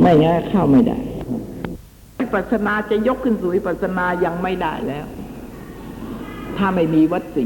[0.01, 0.97] ไม่งั้นเข้าไม่ได้
[2.19, 5.05] วิปัสนาจะยกขึ้นสู่วิปัสนายังไม่ได้แล้ว
[6.57, 7.45] ถ้าไม่มีวัดสี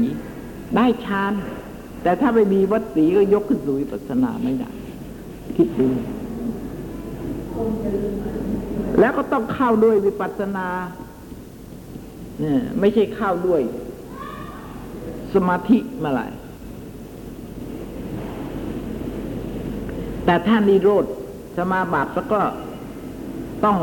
[0.76, 1.32] ได้ฌาน
[2.02, 4.70] แต่ถ้าไม่มีวัดสีก็ยกขึ้นสู่วิปัสนาไม่ได้
[5.56, 5.88] คิดดู
[9.00, 10.66] แล้วก็ต้องเข้าด้วยวิปัสนา
[12.40, 13.60] เนี่ยไม่ใช่เข้าด้วย
[15.34, 16.26] สมาธิเมาไหร่
[20.30, 21.04] แต่ถ้านิโรธ
[21.56, 22.40] สมาบัติแล้วก็
[23.64, 23.78] ต้อง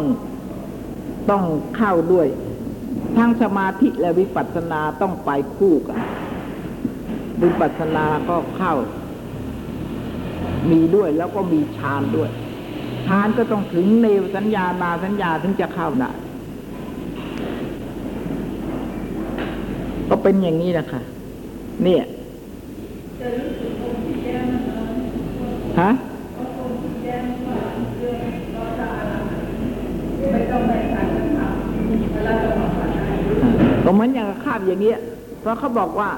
[1.30, 1.44] ต้อง
[1.78, 2.28] เข้าด้วย
[3.18, 6.00] ทั้งสมาธิและวิปัสสนาต้องไปคู่กัน
[7.44, 8.74] วิปัสสนาก็เข้า
[10.72, 12.30] มีด้วยแล้วก็มีฌานด้วย
[13.08, 16.12] ฌานก็ต้องถึงเนวสัญญานาสัญญาถึงจะเข้าได้
[20.10, 21.02] ก็เป็นอย่างนี้นะคะ
[21.84, 22.04] เนี่ย
[25.82, 25.92] ฮะ
[33.84, 35.00] ก็เหมือนอย่างกับคาบอย่างเงี้ย
[35.40, 36.10] เพราะเขาบอกว่า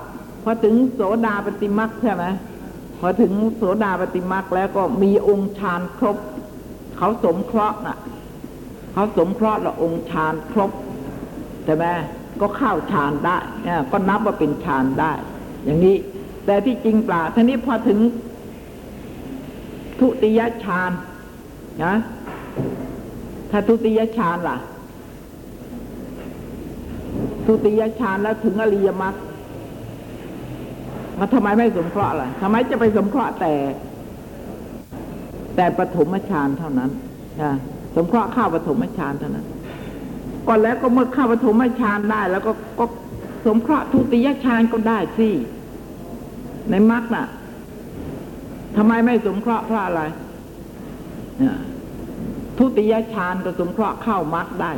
[0.44, 2.26] พอถึงโสดาปฏิมักใช่ไหม
[3.00, 6.18] พอถึงโสดาปฏิมักแล้วก็มีองค์ฌานครบ
[6.98, 7.98] เขาสมเคราะห์น่ะ
[8.94, 10.72] เขาสมเคราะห์ละองค์ฌานครบ
[11.66, 11.86] ใช่ไหม
[12.42, 15.12] ก็เข้าฌานได้เนี่ยก็นับว่าเป็นฌานได้
[15.66, 15.96] อย่างนี้
[16.46, 18.00] แต่ที่จริงเปล่าทีนี้พอถึง
[20.00, 20.92] ทุติยฌาน
[21.86, 21.96] นะ
[23.52, 24.58] ถ้าทุติยฌานล่ะ
[27.50, 29.16] ทุติยฌานแล้วถึงอริยมรรค
[31.20, 33.54] มาทำไมไม่สมเคราะห์ล่ะทำไมจะไปสมเคราะห์แต่
[35.56, 36.90] แต่ปฐมฌานเท่านั้น
[37.42, 37.54] นะ
[37.96, 39.46] สมเคราะห์ข้าวปฐมฌานเท่านั้น
[40.48, 42.86] ก่อนแล้วก็เมื่อข้าวปฐมฌานได้ แล้วก็ก็
[43.46, 45.30] สมเคราะห์ทุติยฌานก็ได้สิ
[46.70, 47.26] ในมรรคน่ะ
[48.78, 50.02] ทำไมไม่สมเคราะห์เพราะอะไร
[52.58, 54.72] ทุติยฌานก็สมเคราะห์เข้ามรรคได้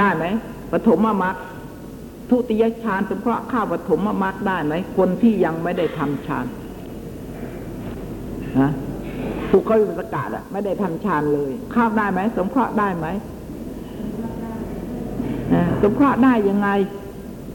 [0.00, 0.24] ได้ไหม
[0.72, 1.36] ปฐมมรรค
[2.30, 6.46] ทุติยฌานสมเคราะห์ข้าปฐมมรรคได้ไหมคนที่ยังไม่ได้ทำฌาน
[8.60, 8.70] นะ
[9.50, 13.06] ถูกเขาประกาศอะไม่ได้ทำฌานเลยข้าได้ไหมสมเคราะห์ได้ไหม
[15.82, 16.68] สมเคราะห์ได้ยังไง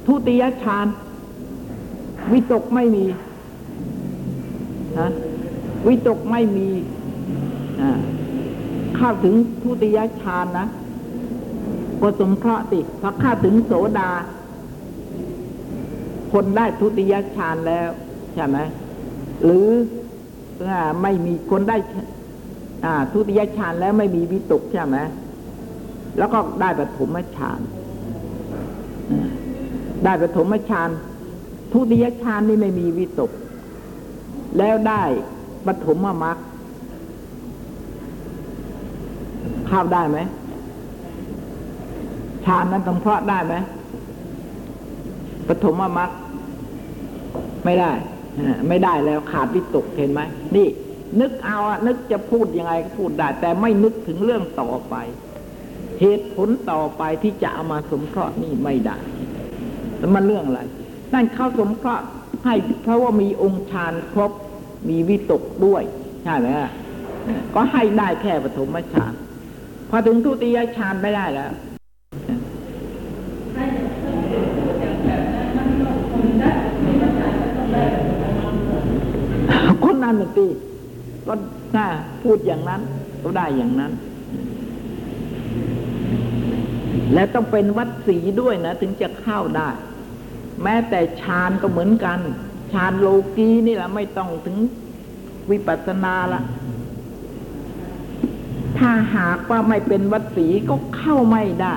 [0.07, 0.85] ทุติยฌาน
[2.31, 3.05] วิตกไม่มี
[4.99, 5.09] นะ
[5.87, 6.69] วิตกไม่มี
[8.95, 10.67] เข้าถึงทุติยฌานนะ
[12.01, 14.09] ก็สมเคราะห์ติพอเข้าถึงโสดา
[16.33, 17.89] คนได้ทุติยฌานแล้ว
[18.33, 18.57] ใช่ไหม
[19.43, 19.67] หรือ
[21.01, 21.77] ไม่มีคนได้
[23.11, 24.97] ทุติยฌานแล้วไม่มีวิตกใช่ไหม
[26.17, 27.59] แล้วก็ได้ปฐมฌาน
[30.03, 30.89] ได้ปฐมฌาน
[31.73, 33.31] ทุติยฌานนี่ไม่มีวิตก
[34.57, 35.03] แล้วได้
[35.67, 36.37] ปฐมมรรค
[39.67, 40.19] เข้าได้ไหม
[42.45, 43.55] ฌานนั้นสงเคราะห์ได้ไหม
[45.47, 46.09] ปฐมมรรค
[47.65, 47.91] ไม่ได้
[48.67, 50.21] ไม่ได้แล้วขาดวิตกเห็นไหม
[50.55, 50.67] นี่
[51.19, 54.95] นึกเอาอะนึกจะพูดยังไงก็พูดได้ แต่ไม่นึกถึงเรื่องต่อไป
[56.01, 58.97] เหตุผลต่อไปที่จะเอามาสมเคราะห์นี่ไม่ได้
[59.97, 60.61] แล้วมันเรื่องอะไร
[61.13, 62.03] นั่นเข้าสมเคราะห์
[62.45, 64.31] ให้เพราะว่ามีองค์ฌานครบ
[64.89, 65.83] มีวิตกด้วย
[66.23, 66.47] ใช่ไหม
[67.55, 69.13] ก็ให้ได้แค่ปฐมฌาน
[69.89, 71.51] พอถึงทุติยฌานไม่ได้แล้ว
[80.09, 80.45] คนน่ะสิ
[81.27, 81.33] ก็
[81.75, 81.87] น่า
[82.23, 82.81] พูดอย่างนั้น
[83.23, 83.91] ก็ได้อย่างนั้น
[87.13, 89.69] และต้องเป็นวัดสีด้วยนะ ถึงจะเข้าได้
[90.63, 92.19] แม้แต่ฌานก็เหมือนกัน
[92.73, 94.57] ฌานโลกีนี่แหละไม่ต้องถึง
[95.51, 96.41] วิปัสสนาละ
[98.77, 101.75] ถ้าหากว่าไม่เป็นวัดสีก็เข้าไม่ได้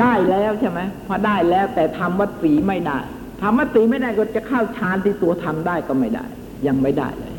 [0.00, 2.98] ได้แล้วใช่ไหมพอได้แล้วแต่ทำวัดสีไม่ได้
[3.40, 6.24] ทำวัดสีไม่ได้ก็จะเข้าฌานที่ตัวทำได้ก็ไม่ได้
[6.66, 7.34] ยังไม่ได้เลย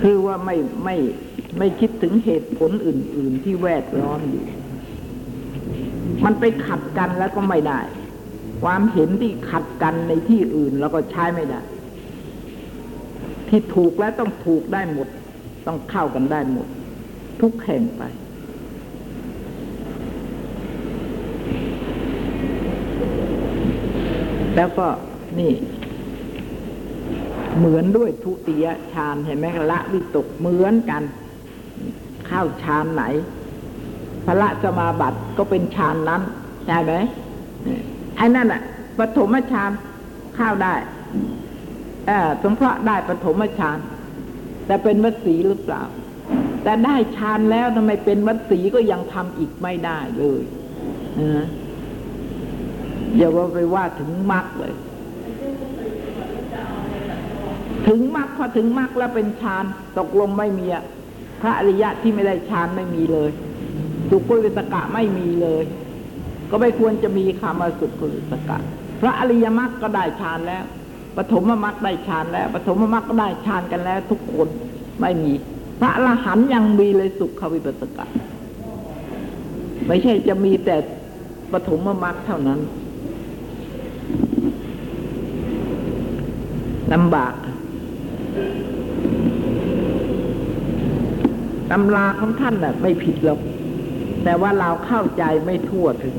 [0.00, 0.96] คือว่าไม่ไม่
[1.58, 4.44] ไม่คิดถึงเหตุผลอื่น ๆ ที่แวดล้อมอยู่
[6.24, 7.80] มันไปขัดกันแล้วก็ไม่ได้
[8.62, 11.60] ความเห็นที่ขัดกันในที่อื่น แล้วก็ใช้ไม่ได้
[13.48, 15.08] ที่ถูกแล้วต้องถูกได้หมด
[15.66, 16.66] ต้องเข้ากันได้หมด
[17.40, 18.02] ทุกแห่งไป
[24.56, 24.86] แล้วก็
[25.38, 25.52] นี่
[27.58, 31.02] เหมือนด้วยทุติยฌานเห็นไหมละวิตกเหมือนกัน
[32.26, 33.04] เข้าฌานไหน
[34.26, 36.22] พระสมาบัติก็เป็นฌานนั้น
[36.66, 36.92] ใช่ไหม
[38.16, 38.62] ไอ้นั่นอะ
[38.98, 39.70] ปฐมฌาน
[40.36, 40.74] เข้าได้
[42.06, 43.78] เออสงเคราะห์ได้ปฐมฌาน
[44.66, 45.82] แต่เป็นวัดสีหรือเปล่า
[46.62, 50.42] แต่ได้ฌานแล้วทำไมเป็นวัดสีก็ยังทำอีกไม่ได้เลย
[51.20, 51.46] นะ
[53.16, 54.74] อย่าว่าไปว่าถึงมรรคเลย
[57.86, 59.64] ถึงมรรคพอถึงมรรคแล้วเป็นฌาน
[59.98, 60.84] ตกลงไม่มีอะ
[61.42, 63.30] พระอริยะที่ไม่ได้ฌานไม่มีเลย
[64.10, 65.64] สุกุลิตกะไม่มีเลย
[66.50, 68.58] ก็ไม่ควรจะมีคำว่าสุกุลิตกะ
[69.00, 70.64] พระอริยมรรคก็ได้ฌานแล้ว
[71.16, 74.48] ปฐมมรรคได้ฌานแล้วปฐมมรรคก็ได้ฌานกันแล้ว ทุกคน
[75.00, 75.32] ไม่มี
[75.80, 78.06] พระอรหันยังมีเลยสุขวิปัสสกะ
[79.86, 80.76] ไม่ใช่จะมีแต่
[81.52, 82.60] ปฐมมรรคเท่านั้น
[86.92, 87.34] ลำบาก
[91.70, 93.40] ตำราของท่านน่ะ ไม่ผิดหรอก
[94.24, 96.16] แต่ว่าเราเข้าใจไม่ทั่วถึง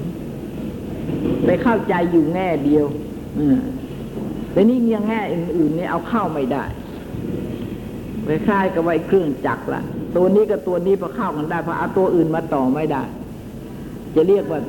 [1.46, 2.86] ไปเข้าใจอยู่แง่เดียว
[3.40, 3.58] อืม
[4.52, 6.64] แต่นี่ยังแง่อื่นๆนี่เอาเข้าไม่ได้
[8.26, 9.82] ไปคล้ายกับไว้เครื่องจักรละ
[10.16, 13.04] ตัวนี้กับตัวนี้พอเข้ากันได้พอเอาตัวอื่นมาต่อไม่ได้
[14.16, 14.60] จะเรียกว่า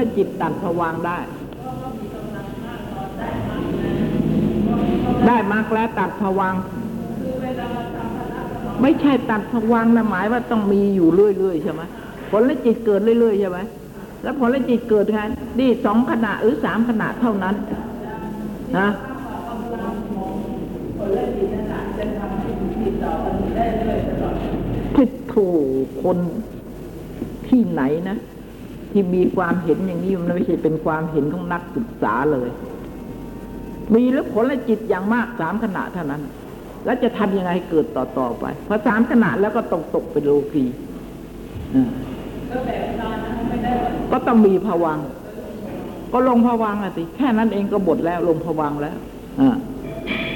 [0.00, 1.18] ผลและจิตตัดผวางได้
[5.26, 6.54] ได้มากแล้วตัดผวัง
[8.82, 11.82] ไม่ใช่ตัดผวังนะหมายว่าต้องมีอยู่เรื่อยๆใช่ไหม
[12.30, 13.58] ผลและจิตเกิดเรื่อยๆใช่ไหม
[14.22, 15.20] แล้วผลและจิตเกิดไง
[15.60, 17.54] นี่สองขณะหรือสามขณะเท่านั้น
[18.78, 18.88] นะ
[24.96, 25.46] ทิฏถู
[26.02, 26.18] คน
[27.48, 28.16] ที่ไหนนะ
[28.92, 32.48] ที่มีความเห็นอย่างนี้มันไม่ใช่เป็นความเห็นของนักศึกษาเลย
[33.94, 36.22] มีแล้วผลและจิตอย่างมากสามขณะเท่านั้น
[36.84, 40.64] แล้วจะทำยังไงให้เกิดต่อต่อไปพอสามขณะแล้วก็ตกตกเป็นโลกี
[44.10, 44.98] ก็ต้องมีภวัง
[46.12, 48.96] ก็ลงภวังค์อะสิแค่นั้นเองก็บทแล้วลงภวังแล้ว
[49.40, 49.42] อ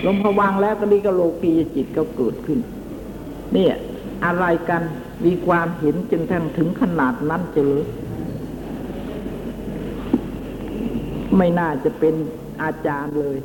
[0.06, 2.58] ลงภวังแล้วก็นี่ก็โลกีจิตก็เกิดขึ้น
[3.52, 3.74] เนี่ย
[4.24, 4.82] อะไรกัน
[5.24, 7.84] มีความเห็นจนทั้งถึงขนาดนั้นจะเลย
[11.36, 12.14] ไม่น่าจะเป็น
[12.62, 13.38] อาจารย์เลย